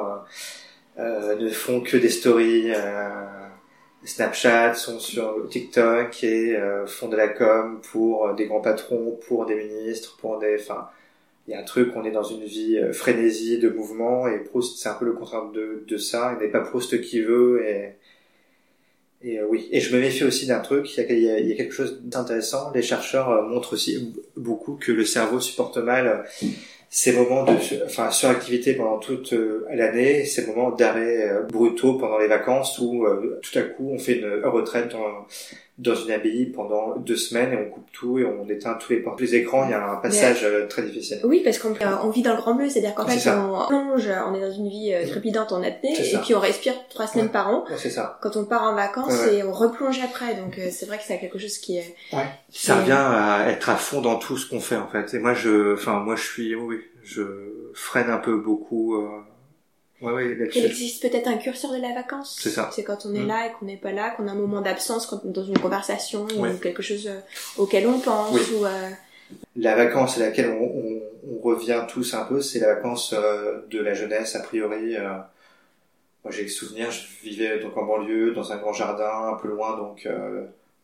[0.99, 3.09] euh, ne font que des stories euh,
[4.03, 9.45] Snapchat, sont sur TikTok et euh, font de la com pour des grands patrons, pour
[9.45, 10.57] des ministres, pour des...
[10.59, 10.87] Enfin,
[11.47, 14.79] il y a un truc, on est dans une vie frénésie de mouvement et Proust,
[14.79, 16.35] c'est un peu le contraire de, de ça.
[16.35, 17.95] Il n'est pas Proust qui veut et...
[19.23, 21.55] Et oui, et je me méfie aussi d'un truc, il y, a, il y a
[21.55, 22.71] quelque chose d'intéressant.
[22.75, 26.25] Les chercheurs montrent aussi beaucoup que le cerveau supporte mal
[26.95, 32.17] ces moments de enfin, suractivité pendant toute euh, l'année, ces moments d'arrêt euh, brutaux pendant
[32.17, 35.27] les vacances où euh, tout à coup on fait une retraite dans,
[35.77, 39.03] dans une abbaye pendant deux semaines et on coupe tout et on éteint tous les,
[39.03, 39.65] tous les écrans.
[39.65, 41.19] Il y a un passage très difficile.
[41.23, 44.35] Oui, parce qu'on on vit dans le grand bleu, c'est-à-dire qu'en fait on plonge, on
[44.35, 47.65] est dans une vie trépidante en apnée et puis on respire trois semaines par an.
[47.77, 48.19] c'est ça.
[48.21, 51.39] Quand on part en vacances et on replonge après, donc c'est vrai que c'est quelque
[51.39, 51.95] chose qui est.
[52.49, 55.13] Ça revient à être à fond dans tout ce qu'on fait en fait.
[55.13, 57.21] Et moi je, enfin moi je suis, oui je
[57.73, 58.95] freine un peu beaucoup.
[58.95, 59.07] Euh...
[60.01, 62.37] Ouais, ouais, Il existe peut-être un curseur de la vacance.
[62.39, 62.69] C'est ça.
[62.73, 63.27] C'est quand on est mm.
[63.27, 66.57] là et qu'on n'est pas là, qu'on a un moment d'absence dans une conversation ou
[66.61, 67.19] quelque chose euh,
[67.57, 68.51] auquel on pense.
[68.51, 68.89] Ou, euh...
[69.55, 71.01] La vacance à laquelle on, on,
[71.33, 74.97] on, revient tous un peu, c'est la vacance euh, de la jeunesse a priori.
[74.97, 75.13] Euh.
[76.23, 79.47] Moi j'ai le souvenir, je vivais donc en banlieue, dans un grand jardin, un peu
[79.47, 80.09] loin donc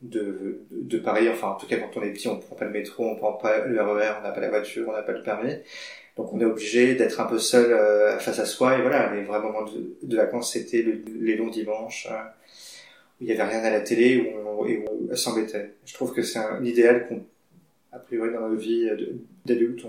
[0.03, 1.27] de, de Paris.
[1.29, 3.33] Enfin en tout cas quand on est petit, on prend pas le métro, on prend
[3.33, 5.55] pas le RER, on n'a pas la voiture, on n'a pas le permis.
[6.21, 8.77] Donc on est obligé d'être un peu seul euh, face à soi.
[8.77, 10.85] Et voilà, les vrais moments de, de vacances, c'était
[11.19, 12.15] les longs dimanches euh,
[13.19, 15.71] où il n'y avait rien à la télé où on, et où on s'embêtait.
[15.83, 17.23] Je trouve que c'est un idéal qu'on,
[17.91, 18.87] a priori dans nos vies
[19.47, 19.83] d'adulte,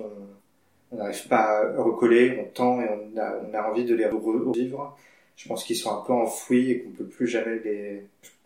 [0.91, 4.07] on n'arrive pas à recoller, on tend et on a, on a envie de les
[4.07, 4.97] revivre.
[5.37, 8.05] Je pense qu'ils sont un peu enfouis et qu'on peut plus jamais les,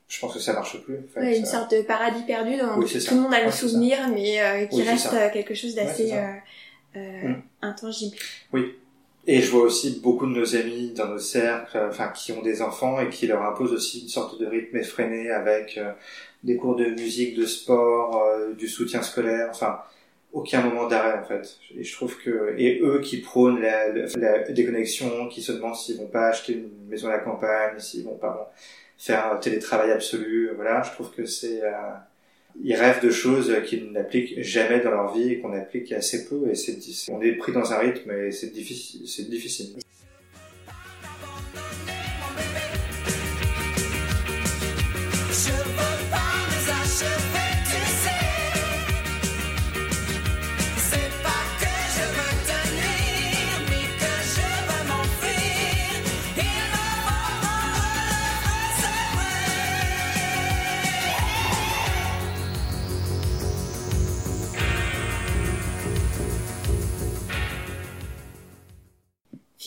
[0.09, 0.97] je pense que ça marche plus.
[0.97, 1.21] En fait.
[1.21, 3.53] Ouais, une sorte de paradis perdu dans Oui, c'est tout le monde a le Ouais,
[3.53, 6.43] souvenir, mais euh, qui Oui, reste quelque chose d'assez Ouais,
[6.97, 7.43] euh, Mm.
[7.63, 8.17] intangible.
[9.29, 12.43] Et je vois aussi beaucoup de nos amis dans nos cercles, euh, enfin qui ont
[12.43, 15.91] des enfants et qui leur imposent aussi une sorte de rythme effréné avec euh,
[16.45, 19.81] des cours de musique, de sport, euh, du soutien scolaire, enfin
[20.33, 21.57] aucun moment d'arrêt en fait.
[21.77, 25.75] Et je trouve que et eux qui prônent la, la, la déconnexion, qui se demandent
[25.75, 28.47] s'ils vont pas acheter une maison à la campagne, s'ils vont pas bon,
[28.97, 31.73] faire un télétravail absolu, voilà, je trouve que c'est euh,
[32.63, 36.49] ils rêvent de choses qu'ils n'appliquent jamais dans leur vie et qu'on applique assez peu
[36.51, 36.79] et c'est
[37.11, 39.77] on est pris dans un rythme et c'est difficile c'est difficile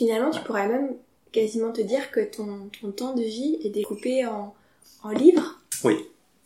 [0.10, 0.96] Finalement, tu pourrais même
[1.32, 4.56] quasiment te dire que ton, ton temps de vie est découpé en,
[5.04, 5.62] en livres.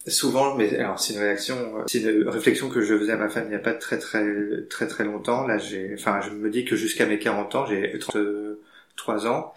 [0.06, 3.30] souvent mais alors c'est une réaction euh, c'est une réflexion que je faisais à ma
[3.30, 4.26] femme il n'y a pas très très
[4.70, 5.48] très très longtemps.
[5.48, 9.54] Là j'ai enfin je me dis que jusqu'à mes 40 ans j'ai 33 ans.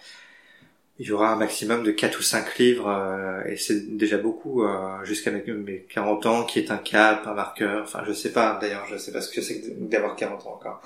[1.01, 4.62] Il y aura un maximum de 4 ou 5 livres euh, et c'est déjà beaucoup
[4.62, 7.83] euh, jusqu'à mes, mes 40 ans qui est un cap un marqueur.
[7.83, 10.81] Enfin je sais pas d'ailleurs je sais pas ce que c'est d'avoir 40 ans encore.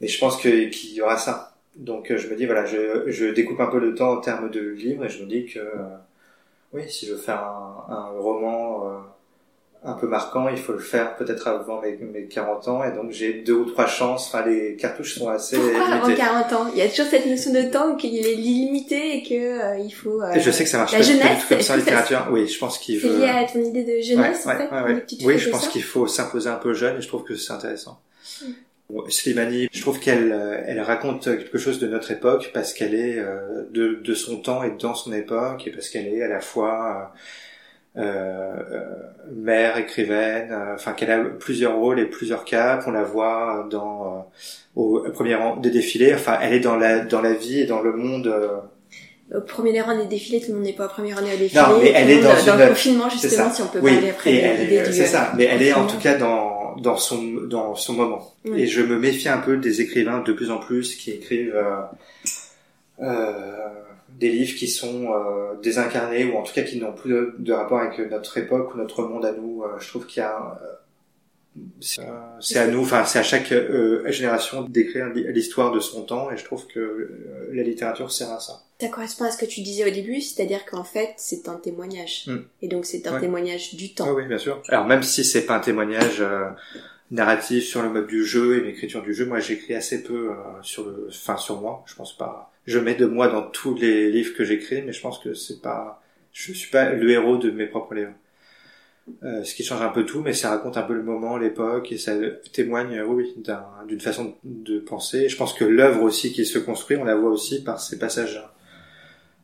[0.00, 3.04] Mais je pense que qu'il y aura ça donc euh, je me dis voilà je,
[3.10, 5.58] je découpe un peu le temps en termes de livres et je me dis que
[5.58, 5.72] euh,
[6.72, 8.98] oui si je veux faire un, un roman euh,
[9.86, 12.82] un peu marquant il faut le faire peut-être avant mes, mes 40 ans.
[12.84, 14.28] Et donc j'ai deux ou trois chances.
[14.28, 16.22] Enfin les cartouches sont assez Pourquoi avant limitées.
[16.22, 16.66] 40 ans?
[16.72, 19.90] Il y a toujours cette notion de temps qu'il est illimité et que euh, il
[19.90, 20.22] faut.
[20.22, 21.76] euh, Et je sais que ça marche la pas du tout jeunesse, comme ça en
[21.76, 22.28] littérature.
[22.30, 25.04] Oui je pense qu'il C'est veut lié à ton idée de jeunesse, Ouais, en ouais,
[25.22, 28.00] Oui, je pense qu'il faut s'imposer un peu jeune et je trouve que c'est intéressant.
[28.40, 28.46] Mm.
[29.08, 33.18] Slimani, je trouve qu'elle euh, elle raconte quelque chose de notre époque parce qu'elle est
[33.18, 36.40] euh, de, de son temps et dans son époque et parce qu'elle est à la
[36.40, 37.12] fois
[37.96, 38.52] euh, euh,
[39.34, 42.84] mère, écrivaine, enfin qu'elle a plusieurs rôles et plusieurs caps.
[42.86, 44.26] On la voit dans
[44.76, 46.12] euh, au premier rang des défilés.
[46.14, 48.32] Enfin, elle est dans la dans la vie et dans le monde.
[49.34, 51.62] Au premier rang des défilés, tout le monde n'est pas au premier rang des défilés.
[51.62, 53.92] Non, mais elle le est dans dans une- le confinement, justement, si on peut Oui,
[53.94, 54.92] parler après et de elle l'idée est- du.
[54.92, 55.32] c'est ça.
[55.36, 58.34] Mais elle est en tout cas dans dans son dans son moment.
[58.44, 58.62] Oui.
[58.62, 61.82] Et je me méfie un peu des écrivains de plus en plus qui écrivent euh,
[63.00, 63.68] euh,
[64.18, 67.52] des livres qui sont euh, désincarnés ou en tout cas qui n'ont plus de, de
[67.52, 69.62] rapport avec notre époque ou notre monde à nous.
[69.62, 70.66] Euh, je trouve qu'il y a euh,
[71.80, 72.04] c'est euh,
[72.40, 76.36] c'est à nous, enfin c'est à chaque euh, génération d'écrire l'histoire de son temps et
[76.36, 78.62] je trouve que euh, la littérature sert à ça.
[78.80, 82.24] Ça correspond à ce que tu disais au début, c'est-à-dire qu'en fait, c'est un témoignage.
[82.26, 82.36] Mm.
[82.62, 83.20] Et donc, c'est un Ouais.
[83.20, 84.08] témoignage du temps.
[84.10, 84.60] Oui, oui, bien sûr.
[84.68, 86.48] Alors même si c'est pas un témoignage euh,
[87.10, 90.34] narratif sur le mode du jeu et l'écriture du jeu, moi j'écris assez peu euh,
[90.62, 91.82] sur le, enfin sur moi.
[91.86, 92.50] Je pense pas.
[92.66, 95.60] Je mets de moi dans tous les livres que j'écris, mais je pense que c'est
[95.60, 98.12] pas, je suis pas le héros de mes propres livres.
[99.22, 101.92] Euh, ce qui change un peu tout, mais ça raconte un peu le moment, l'époque,
[101.92, 102.12] et ça
[102.52, 105.28] témoigne, oui, d'un- d'une façon de penser.
[105.28, 108.50] Je pense que l'œuvre aussi qui se construit, on la voit aussi par ces passages-là.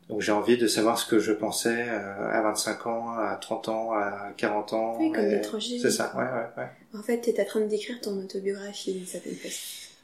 [0.08, 3.68] Donc j'ai envie de savoir ce que je pensais euh, à 25 ans, à 30
[3.68, 4.96] ans, à 40 ans.
[4.98, 5.42] Oui, comme et-.
[5.80, 6.98] C'est ça, ouais, ouais, ouais.
[6.98, 9.58] En fait, t'es en train de décrire ton autobiographie d'une certaine façon.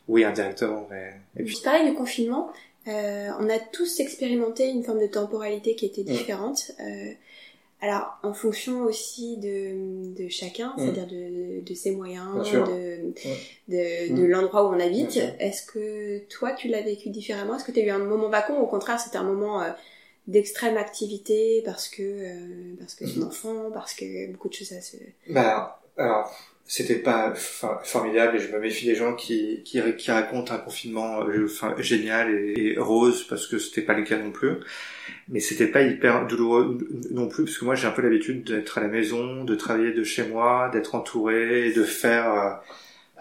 [0.07, 1.14] Oui, indirectement, mais...
[1.37, 2.51] Et puis, parlais du confinement.
[2.87, 6.16] Euh, on a tous expérimenté une forme de temporalité qui était Mm.
[6.16, 6.71] différente.
[6.79, 7.11] Euh,
[7.88, 10.81] alors, en fonction aussi de, de chacun, Mm.
[10.81, 13.12] c'est-à-dire de, de ses moyens, de,
[13.68, 14.14] de, Mm.
[14.20, 15.16] de l'endroit où on habite.
[15.40, 17.57] Est-ce que toi, tu l'as vécu différemment?
[17.57, 19.70] Est-ce que tu as eu un moment vacant ou au contraire, c'était un moment euh,
[20.27, 23.29] d'extrême activité parce que euh, parce que ton Mm.
[23.29, 24.96] enfant, parce que beaucoup de choses à se...
[25.31, 26.31] Bah, alors,
[26.66, 31.22] c'était pas formidable et je me méfie des gens qui, qui, qui racontent un confinement
[31.22, 31.46] euh,
[31.79, 34.50] génial et, et rose parce que c'était pas le cas non plus.
[35.29, 36.79] Mais c'était pas hyper douloureux
[37.12, 39.92] non plus parce que moi j'ai un peu l'habitude d'être à la maison, de travailler
[39.92, 42.61] de chez moi, d'être entouré, de faire,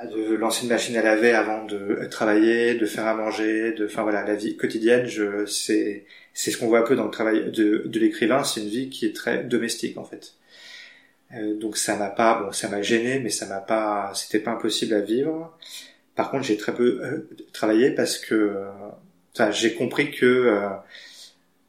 [0.03, 3.86] euh, de lancer une machine à laver avant de travailler, de faire à manger, de,
[3.86, 7.12] enfin voilà, la vie quotidienne, je, c'est, c'est ce qu'on voit un peu dans le
[7.12, 10.34] travail de, de l'écrivain, c'est une vie qui est très domestique en fait.
[11.33, 14.51] Euh, donc ça m'a pas, bon, ça m'a gêné, mais ça m'a pas, c'était pas
[14.51, 15.57] impossible à vivre.
[16.15, 18.65] Par contre, j'ai très peu euh, travaillé parce que, euh,
[19.33, 20.69] enfin, j'ai compris que euh,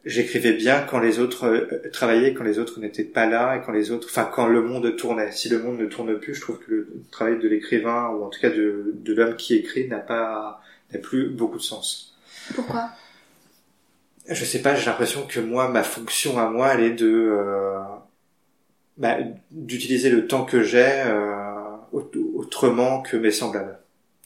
[0.05, 3.91] j'écrivais bien quand les autres travaillaient, quand les autres n'étaient pas là et quand les
[3.91, 5.33] autres, enfin, quand le monde tournait.
[5.33, 8.29] Si le monde ne tourne plus, je trouve que le travail de l'écrivain ou en
[8.29, 10.61] tout cas de, de l'homme qui écrit n'a pas,
[10.93, 12.17] n'a plus beaucoup de sens.
[12.55, 12.91] Pourquoi?
[14.29, 17.79] Je sais pas, j'ai l'impression que moi, ma fonction à moi, elle est de, euh,
[18.99, 19.17] bah,
[19.51, 21.35] d'utiliser le temps que j'ai euh,
[21.93, 23.79] aut- autrement que mes semblables.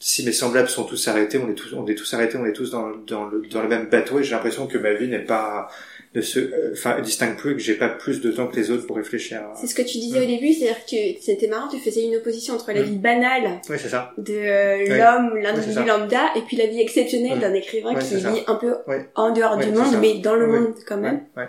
[0.03, 2.55] Si mes semblables sont tous arrêtés, on est tous, on est tous arrêtés, on est
[2.55, 5.19] tous dans, dans, le, dans le même bateau et j'ai l'impression que ma vie n'est
[5.27, 5.69] pas,
[6.15, 8.71] ne se, euh, enfin, distingue plus, et que j'ai pas plus de temps que les
[8.71, 9.43] autres pour réfléchir.
[9.57, 12.55] C'est ce que tu disais au début, c'est-à-dire que c'était marrant, tu faisais une opposition
[12.55, 12.85] entre la Mm.
[12.85, 14.15] vie banale Oui, ça.
[14.17, 17.41] de euh, l'homme, l'individu lambda, et puis la vie exceptionnelle Mm.
[17.43, 18.77] d'un écrivain qui vit un peu
[19.17, 21.25] en dehors du monde, mais dans le monde quand même.
[21.37, 21.45] Ouais.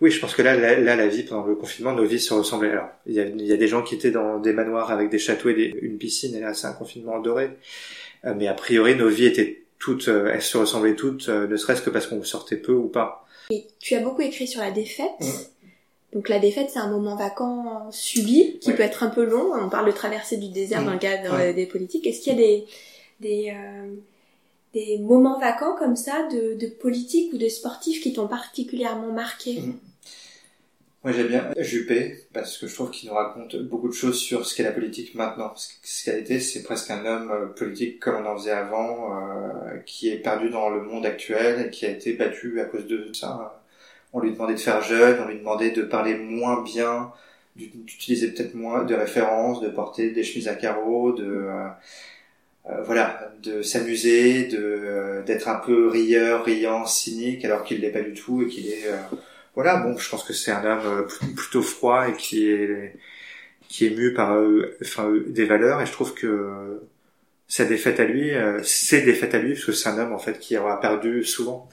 [0.00, 2.34] Oui, je pense que là, là, là, la vie pendant le confinement, nos vies se
[2.34, 2.70] ressemblaient.
[2.70, 5.08] Alors, il y a, il y a des gens qui étaient dans des manoirs avec
[5.08, 7.50] des châteaux et des- une piscine, et là, c'est un confinement doré.
[8.24, 11.56] Euh, mais a priori, nos vies étaient toutes, euh, elles se ressemblaient toutes, euh, ne
[11.56, 13.26] serait-ce que parce qu'on sortait peu ou pas.
[13.50, 15.10] Et tu as beaucoup écrit sur la défaite.
[15.20, 15.26] Mm.
[16.14, 18.76] Donc la défaite, c'est un moment vacant subi qui Ouais.
[18.76, 19.52] peut être un peu long.
[19.54, 20.86] On parle de traversée du désert Mm.
[20.86, 21.52] dans le cadre Ouais.
[21.52, 22.06] des politiques.
[22.06, 22.64] Est-ce qu'il y a des
[23.20, 23.86] des euh,
[24.74, 29.60] des moments vacants comme ça de, de politique ou de sportifs qui t'ont particulièrement marqué?
[29.60, 29.74] Mm.
[31.04, 34.46] Moi, j'aime bien Juppé, parce que je trouve qu'il nous raconte beaucoup de choses sur
[34.46, 35.52] ce qu'est la politique maintenant.
[35.54, 39.12] Ce ce qu'elle était, c'est presque un homme euh, politique comme on en faisait avant,
[39.12, 42.86] euh, qui est perdu dans le monde actuel et qui a été battu à cause
[42.86, 43.62] de ça.
[44.14, 47.12] On lui demandait de faire jeune, on lui demandait de parler moins bien,
[47.54, 51.68] d'utiliser peut-être moins de références, de porter des chemises à carreaux, de euh,
[52.70, 57.90] euh, voilà, de s'amuser, de euh, d'être un peu rieur, riant, cynique, alors qu'il l'est
[57.92, 58.96] pas du tout et qu'il est euh,
[59.54, 62.94] voilà, bon, je pense que c'est un homme euh, pl- plutôt froid et qui est
[63.68, 64.36] qui est mu par
[64.82, 66.80] enfin des valeurs et je trouve que
[67.48, 68.32] sa défaite à lui,
[68.64, 71.68] ses défaites à lui, parce que c'est un homme en fait qui aura perdu souvent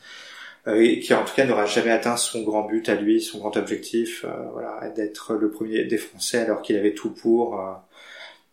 [0.67, 3.57] et qui en tout cas n'aura jamais atteint son grand but à lui, son grand
[3.57, 7.59] objectif, voilà, d'être le premier des Français alors qu'il avait tout pour.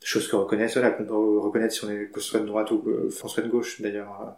[0.03, 2.71] Euh, chose que reconnaissent, voilà, qu'on peut reconnaître si on est ce soit de droite
[2.71, 4.21] ou euh, François de gauche d'ailleurs.
[4.23, 4.31] euh,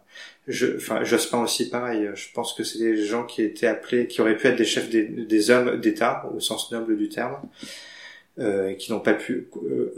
[0.47, 2.09] je, enfin, Jospin aussi, pareil.
[2.15, 4.89] Je pense que c'est des gens qui étaient appelés, qui auraient pu être des chefs
[4.89, 7.37] des, des hommes d'État, au sens noble du terme,
[8.39, 9.93] euh, et qui n'ont pas pu euh,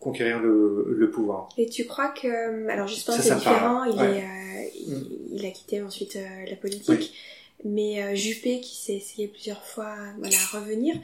[0.00, 1.48] conquérir le, le pouvoir.
[1.58, 4.18] Et tu crois que alors justement Ça, c'est différent, il Ouais.
[4.18, 7.14] est euh, il, il a quitté ensuite euh, la politique,
[7.64, 10.94] mais euh, Juppé qui s'est essayé plusieurs fois voilà à revenir.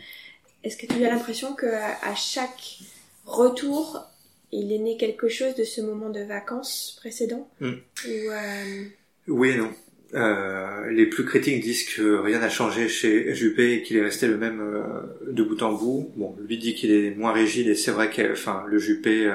[0.64, 2.79] Est-ce que tu as l'impression que à chaque
[3.25, 4.07] retour
[4.53, 7.69] il est né quelque chose de ce moment de vacances précédent Mm.
[7.69, 8.85] Ou, euh,
[9.29, 9.71] Oui et non.
[10.15, 14.27] Euh, les plus critiques disent que rien n'a changé chez Juppé et qu'il est resté
[14.27, 16.11] le même euh, de bout en bout.
[16.17, 19.33] Bon, lui dit qu'il est moins rigide et c'est vrai que, enfin, le Juppé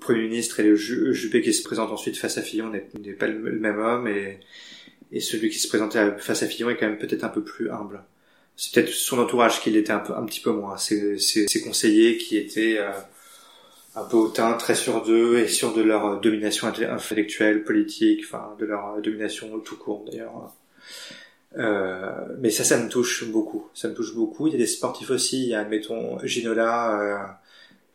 [0.00, 3.26] Premier ministre et le Ju- Juppé qui se présente ensuite face à Fillon n'est pas
[3.26, 4.38] le, même homme et,
[5.12, 7.70] et celui qui se présentait face à Fillon est quand même peut-être un peu plus
[7.70, 8.02] humble.
[8.56, 10.76] C'est peut-être son entourage qui l'était un, peu, un petit peu moins.
[10.76, 12.90] Ses, ses, conseillers qui étaient euh,
[13.96, 18.54] un peu hautains, très sûrs d'eux et sûrs de leur euh, domination intellectuelle, politique, enfin
[18.58, 20.52] de leur euh, domination tout court d'ailleurs.
[21.56, 23.68] Euh, mais ça, ça me touche beaucoup.
[23.74, 24.46] Ça me touche beaucoup.
[24.46, 25.42] Il y a des sportifs aussi.
[25.44, 27.18] Il y a, admettons, Ginola, euh,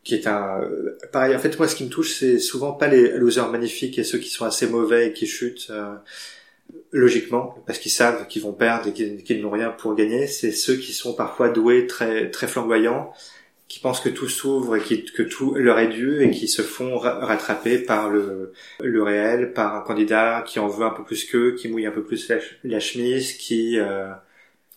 [0.04, 0.62] qui est un...
[0.62, 4.00] euh, pareil, en fait, moi, ce qui me touche, c'est souvent pas les losers magnifiques
[4.00, 5.72] et ceux qui sont assez mauvais et qui chutent
[6.92, 10.28] logiquement, parce qu'ils savent qu'ils vont perdre et qu'ils n'ont rien pour gagner.
[10.28, 13.14] C'est ceux qui sont parfois doués, très, très flamboyants,
[13.68, 16.64] qui pensent que tout s'ouvre et qui, que tout leur est dû et qui se
[16.64, 21.04] font ra- rattraper par le, le réel, par un candidat qui en veut un peu
[21.04, 23.80] plus qu'eux, qui mouille un peu plus la, la chemise, qui...
[23.80, 24.10] euh,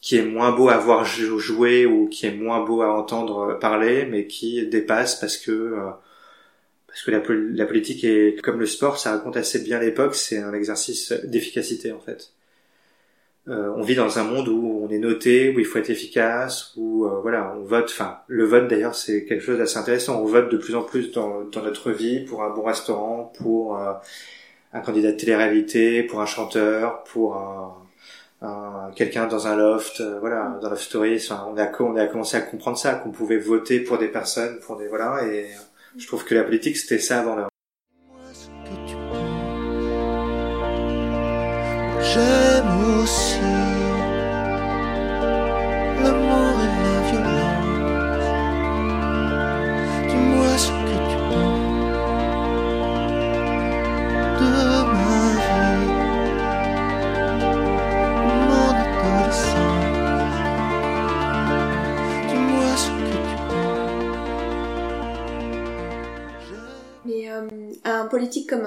[0.05, 3.57] qui est moins beau à voir jou- jouer ou qui est moins beau à entendre
[3.61, 5.91] parler, mais qui dépasse parce que euh,
[6.93, 10.15] parce que la, pol- la politique est comme le sport, ça raconte assez bien l'époque.
[10.15, 12.33] C'est un exercice d'efficacité en fait.
[13.49, 16.73] Euh, on vit dans un monde où on est noté, où il faut être efficace,
[16.77, 17.87] où euh, voilà, on vote.
[17.91, 20.21] Enfin, le vote d'ailleurs, c'est quelque chose d'assez intéressant.
[20.23, 23.95] On vote de plus en plus dans, notre vie pour un bon restaurant, pour euh,
[24.73, 27.75] un candidat de télé-réalité, pour un chanteur, pour un
[28.43, 32.07] un- quelqu'un dans un loft, euh, voilà, dans Love Story, enfin, on a, on a
[32.07, 35.47] commencé à comprendre ça, qu'on pouvait voter pour des personnes, pour des, voilà, et
[35.99, 37.49] je trouve que la politique c'était ça avant l'heure.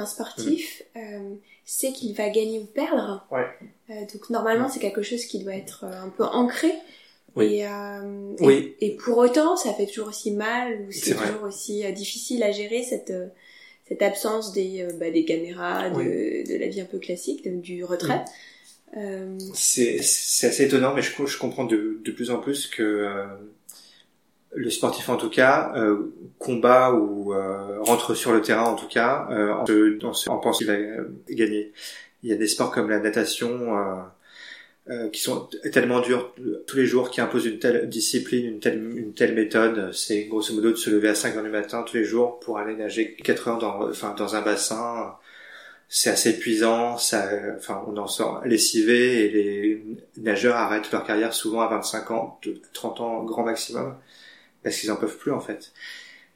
[0.06, 1.34] Sportif euh,
[1.66, 3.26] sait qu'il va gagner ou perdre.
[3.32, 3.46] Ouais.
[3.90, 6.72] Euh, donc normalement c'est quelque chose qui doit être euh, un peu ancré.
[7.36, 7.56] Oui.
[7.56, 8.76] Et, euh, et- Oui.
[8.80, 11.28] et, pour autant, ça fait toujours aussi mal ou C'est c'est vrai.
[11.28, 13.12] toujours aussi difficile à gérer cette
[13.88, 16.44] cette absence des bah, des caméras, de, Oui.
[16.46, 18.24] de la vie un peu classique, du retrait.
[19.54, 23.26] C'est, c'est assez étonnant, mais je, je comprends de, de plus en plus que,
[24.56, 28.88] le sportif en tout cas euh, combat ou euh, rentre sur le terrain en tout
[28.88, 29.66] cas euh, en,
[30.14, 31.74] se- en, en pensant qu'il va euh, gagner.
[32.24, 33.96] Il y a des sports comme la natation euh,
[34.90, 36.34] euh, qui sont tellement durs
[36.68, 39.92] tous les jours, qui imposent une telle discipline, une telle, une telle méthode.
[39.94, 42.60] C'est grosso modo de se lever à 5 heures du matin tous les jours pour
[42.60, 45.16] aller nager 4 heures dans, enfin, dans un bassin.
[45.88, 49.86] C'est assez épuisant, ça, enfin, on en sort lessivé et les
[50.18, 52.40] nageurs arrêtent leur carrière souvent à 25 ans,
[52.74, 53.96] 30 ans grand maximum,
[54.66, 55.72] parce qu'ils en peuvent plus en fait.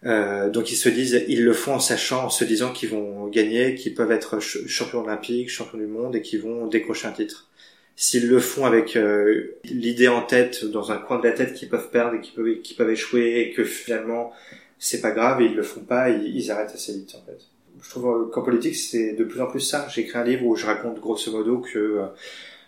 [0.06, 3.28] Euh, donc ils se disent, ils le font en sachant, en se disant qu'ils vont
[3.28, 7.12] gagner, qu'ils peuvent être ch- champions olympiques, champions du monde et qu'ils vont décrocher un
[7.12, 7.50] titre.
[7.98, 11.68] S'ils le font avec euh, l'idée en tête, dans un coin de la tête qu'ils
[11.68, 14.32] peuvent perdre et qu'ils peuvent, échouer et que finalement
[14.80, 17.40] c'est pas grave et ils le font pas, ils, ils arrêtent assez vite en fait.
[17.84, 19.88] Je trouve euh, qu'en politique c'est de plus en plus ça.
[19.94, 22.06] J'ai écrit un livre où je raconte grosso modo que euh,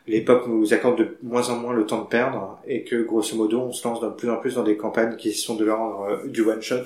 [0.07, 3.61] l'époque nous accorde de moins en moins le temps de perdre et que grosso modo
[3.61, 6.27] on se lance de plus en plus dans des campagnes qui sont de l'ordre euh,
[6.27, 6.83] du one shot.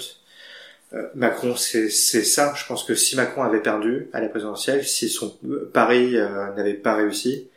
[0.93, 2.53] Euh, Macron, c'est ça.
[2.55, 6.13] Je pense que si Macron avait perdu à la présidentielle, si son euh, pari
[6.55, 7.49] n'avait pas réussi,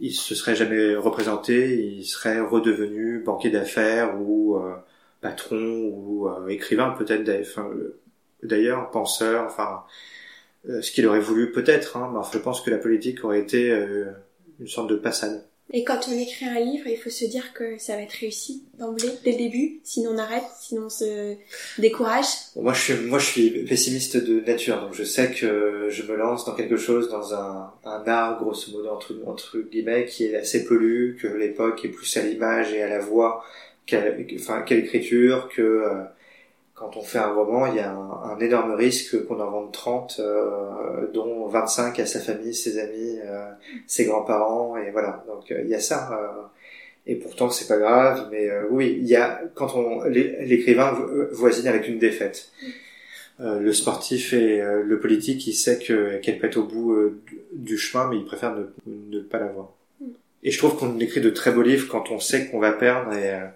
[0.00, 4.74] il se serait jamais représenté, il serait redevenu banquier d'affaires ou euh,
[5.20, 7.24] patron ou écrivain peut-être
[8.42, 9.84] d'ailleurs, penseur, enfin
[10.66, 11.96] ce qu'il aurait voulu peut-être.
[11.96, 13.72] Hein, je pense que la politique aurait été
[14.60, 15.44] une sorte de passade.
[15.74, 18.64] Et quand on écrit un livre, il faut se dire que ça va être réussi
[18.78, 21.34] d'emblée, dès le début, sinon on arrête, sinon on se
[21.78, 22.26] décourage.
[22.54, 26.02] Bon, moi, je suis, moi, je suis pessimiste de nature, donc je sais que je
[26.02, 30.24] me lance dans quelque chose, dans un, un art, grosso modo, entre, entre guillemets, qui
[30.24, 33.42] est assez pelu, que l'époque est plus à l'image et à la voix
[33.86, 34.02] qu'à,
[34.34, 36.02] enfin, qu'à l'écriture, que euh,
[36.74, 39.72] quand on fait un roman, il y a un, un énorme risque qu'on en vende
[39.72, 43.50] 30, euh, dont 25 à sa famille, ses amis, euh,
[43.86, 45.24] ses grands-parents, et voilà.
[45.28, 46.10] Donc, euh, il y a ça.
[46.12, 46.42] euh,
[47.06, 50.92] et pourtant, c'est pas grave, mais euh, oui, il y a quand on l'é- l'écrivain
[50.92, 52.50] vo- voisine avec une défaite.
[53.40, 57.20] Euh, le sportif et euh, le politique, il sait que qu'elle être au bout euh,
[57.26, 59.72] du- chemin, mais il préfère ne, ne pas l'avoir.
[60.00, 60.06] Mm.
[60.44, 63.12] Et je trouve qu'on écrit de très beaux livres quand on sait qu'on va perdre
[63.14, 63.46] et euh,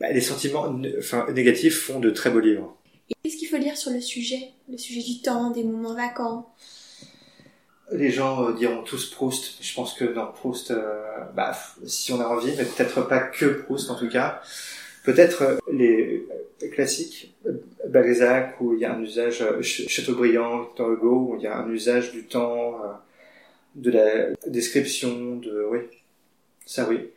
[0.00, 2.76] bah, les sentiments enfin, négatifs font de très beaux livres.
[3.08, 4.50] Et qu'est-ce qu'il faut lire sur le sujet?
[4.70, 6.52] Le sujet du temps, des moments vacants?
[7.92, 9.56] Les gens euh, diront tous Proust.
[9.60, 11.02] Je pense que dans Proust, euh,
[11.34, 14.40] bah, si on a envie, mais peut-être pas que Proust en tout cas.
[15.04, 16.24] Peut-être euh, les
[16.72, 17.34] classiques,
[17.88, 21.56] Balzac, où il y a un usage, Ch- Chateaubriand, Victor Hugo, où il y a
[21.56, 22.76] un usage du temps,
[23.74, 25.66] de la description, de...
[25.70, 25.78] Oui,
[26.66, 27.08] ça oui.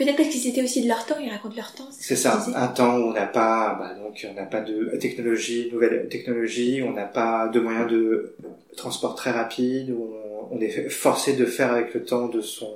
[0.00, 1.86] Peut-être parce qu'ils étaient aussi de leur temps, ils racontent leur temps.
[1.90, 4.96] C'est ce ça, un temps où on n'a pas, bah donc on n'a pas de
[4.96, 8.34] technologie, nouvelle technologie, on n'a pas de moyens de
[8.78, 10.10] transport très rapide, où
[10.50, 12.72] on, on est forcé de faire avec le temps de son.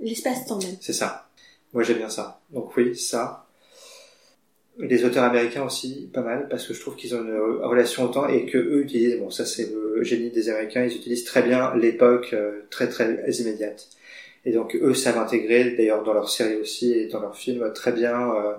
[0.00, 0.76] L'espace-temps même.
[0.80, 1.28] C'est ça.
[1.74, 2.40] Moi j'aime bien ça.
[2.50, 3.46] Donc oui, ça.
[4.80, 8.08] Les auteurs américains aussi, pas mal, parce que je trouve qu'ils ont une relation au
[8.08, 11.42] temps et que eux utilisent, bon ça c'est le génie des Américains, ils utilisent très
[11.42, 13.90] bien l'époque euh, très très immédiate.
[14.48, 17.92] Et donc eux savent intégrer, d'ailleurs dans leurs séries aussi et dans leurs films, très
[17.92, 18.54] bien euh,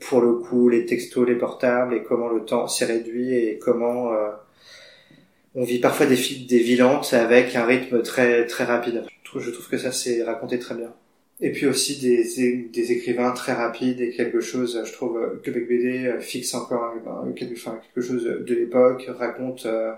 [0.00, 4.14] pour le coup les textos, les portables et comment le temps s'est réduit et comment
[4.14, 4.30] euh,
[5.54, 6.16] on vit parfois des,
[6.48, 9.04] des vilantes avec un rythme très très rapide.
[9.22, 10.94] Je trouve, je trouve que ça c'est raconté très bien.
[11.42, 16.06] Et puis aussi des, des écrivains très rapides et quelque chose, je trouve, Québec BD
[16.06, 16.94] euh, fixe encore
[17.34, 19.92] quelque, enfin, quelque chose de l'époque, raconte euh,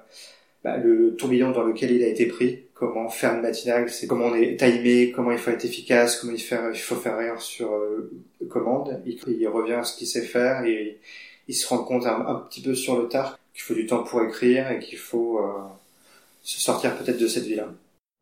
[0.62, 4.26] bah, le tourbillon dans lequel il a été pris, comment faire une matinale, c'est comment
[4.26, 7.36] on est timé, comment il faut être efficace, comment il, faire, il faut faire rien
[7.38, 8.10] sur euh,
[8.50, 9.00] commande.
[9.06, 10.98] Il, il revient à ce qu'il sait faire et
[11.48, 14.02] il se rend compte un, un petit peu sur le tard qu'il faut du temps
[14.02, 15.42] pour écrire et qu'il faut euh,
[16.42, 17.68] se sortir peut-être de cette vie-là.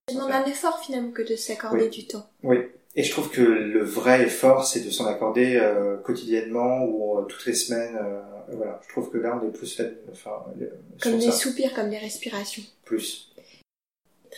[0.08, 1.88] Ça demande un effort finalement que de s'accorder Oui.
[1.90, 2.26] du temps.
[2.42, 2.56] Oui.
[2.96, 7.46] Et je trouve que le vrai effort, c'est de s'en accorder euh, quotidiennement ou toutes
[7.46, 7.96] les semaines.
[8.50, 8.80] voilà.
[8.84, 9.80] Je trouve que là, on est plus
[10.11, 10.32] enfin,
[11.00, 11.30] Comme des ça.
[11.32, 12.64] soupirs, comme des respirations.
[12.84, 13.30] Plus.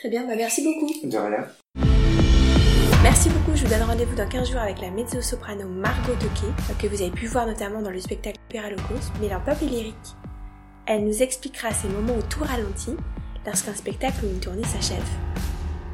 [0.02, 0.92] Très bien, bah merci beaucoup.
[1.06, 1.46] De rien.
[3.04, 6.88] Merci beaucoup, je vous donne rendez-vous dans 15 jours avec la mezzo-soprano Margot Toquet, que
[6.88, 9.94] vous avez pu voir notamment dans le spectacle Opéra Locos, mais leur peuple lyrique.
[10.86, 12.96] Elle nous expliquera ces moments où tout ralentit
[13.46, 15.06] lorsqu'un spectacle ou une tournée s'achève.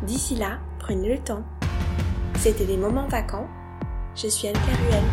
[0.04, 1.44] D'ici là, prenez le temps.
[2.38, 3.46] C'était des moments vacants.
[4.16, 5.04] Je suis Anne Caruel.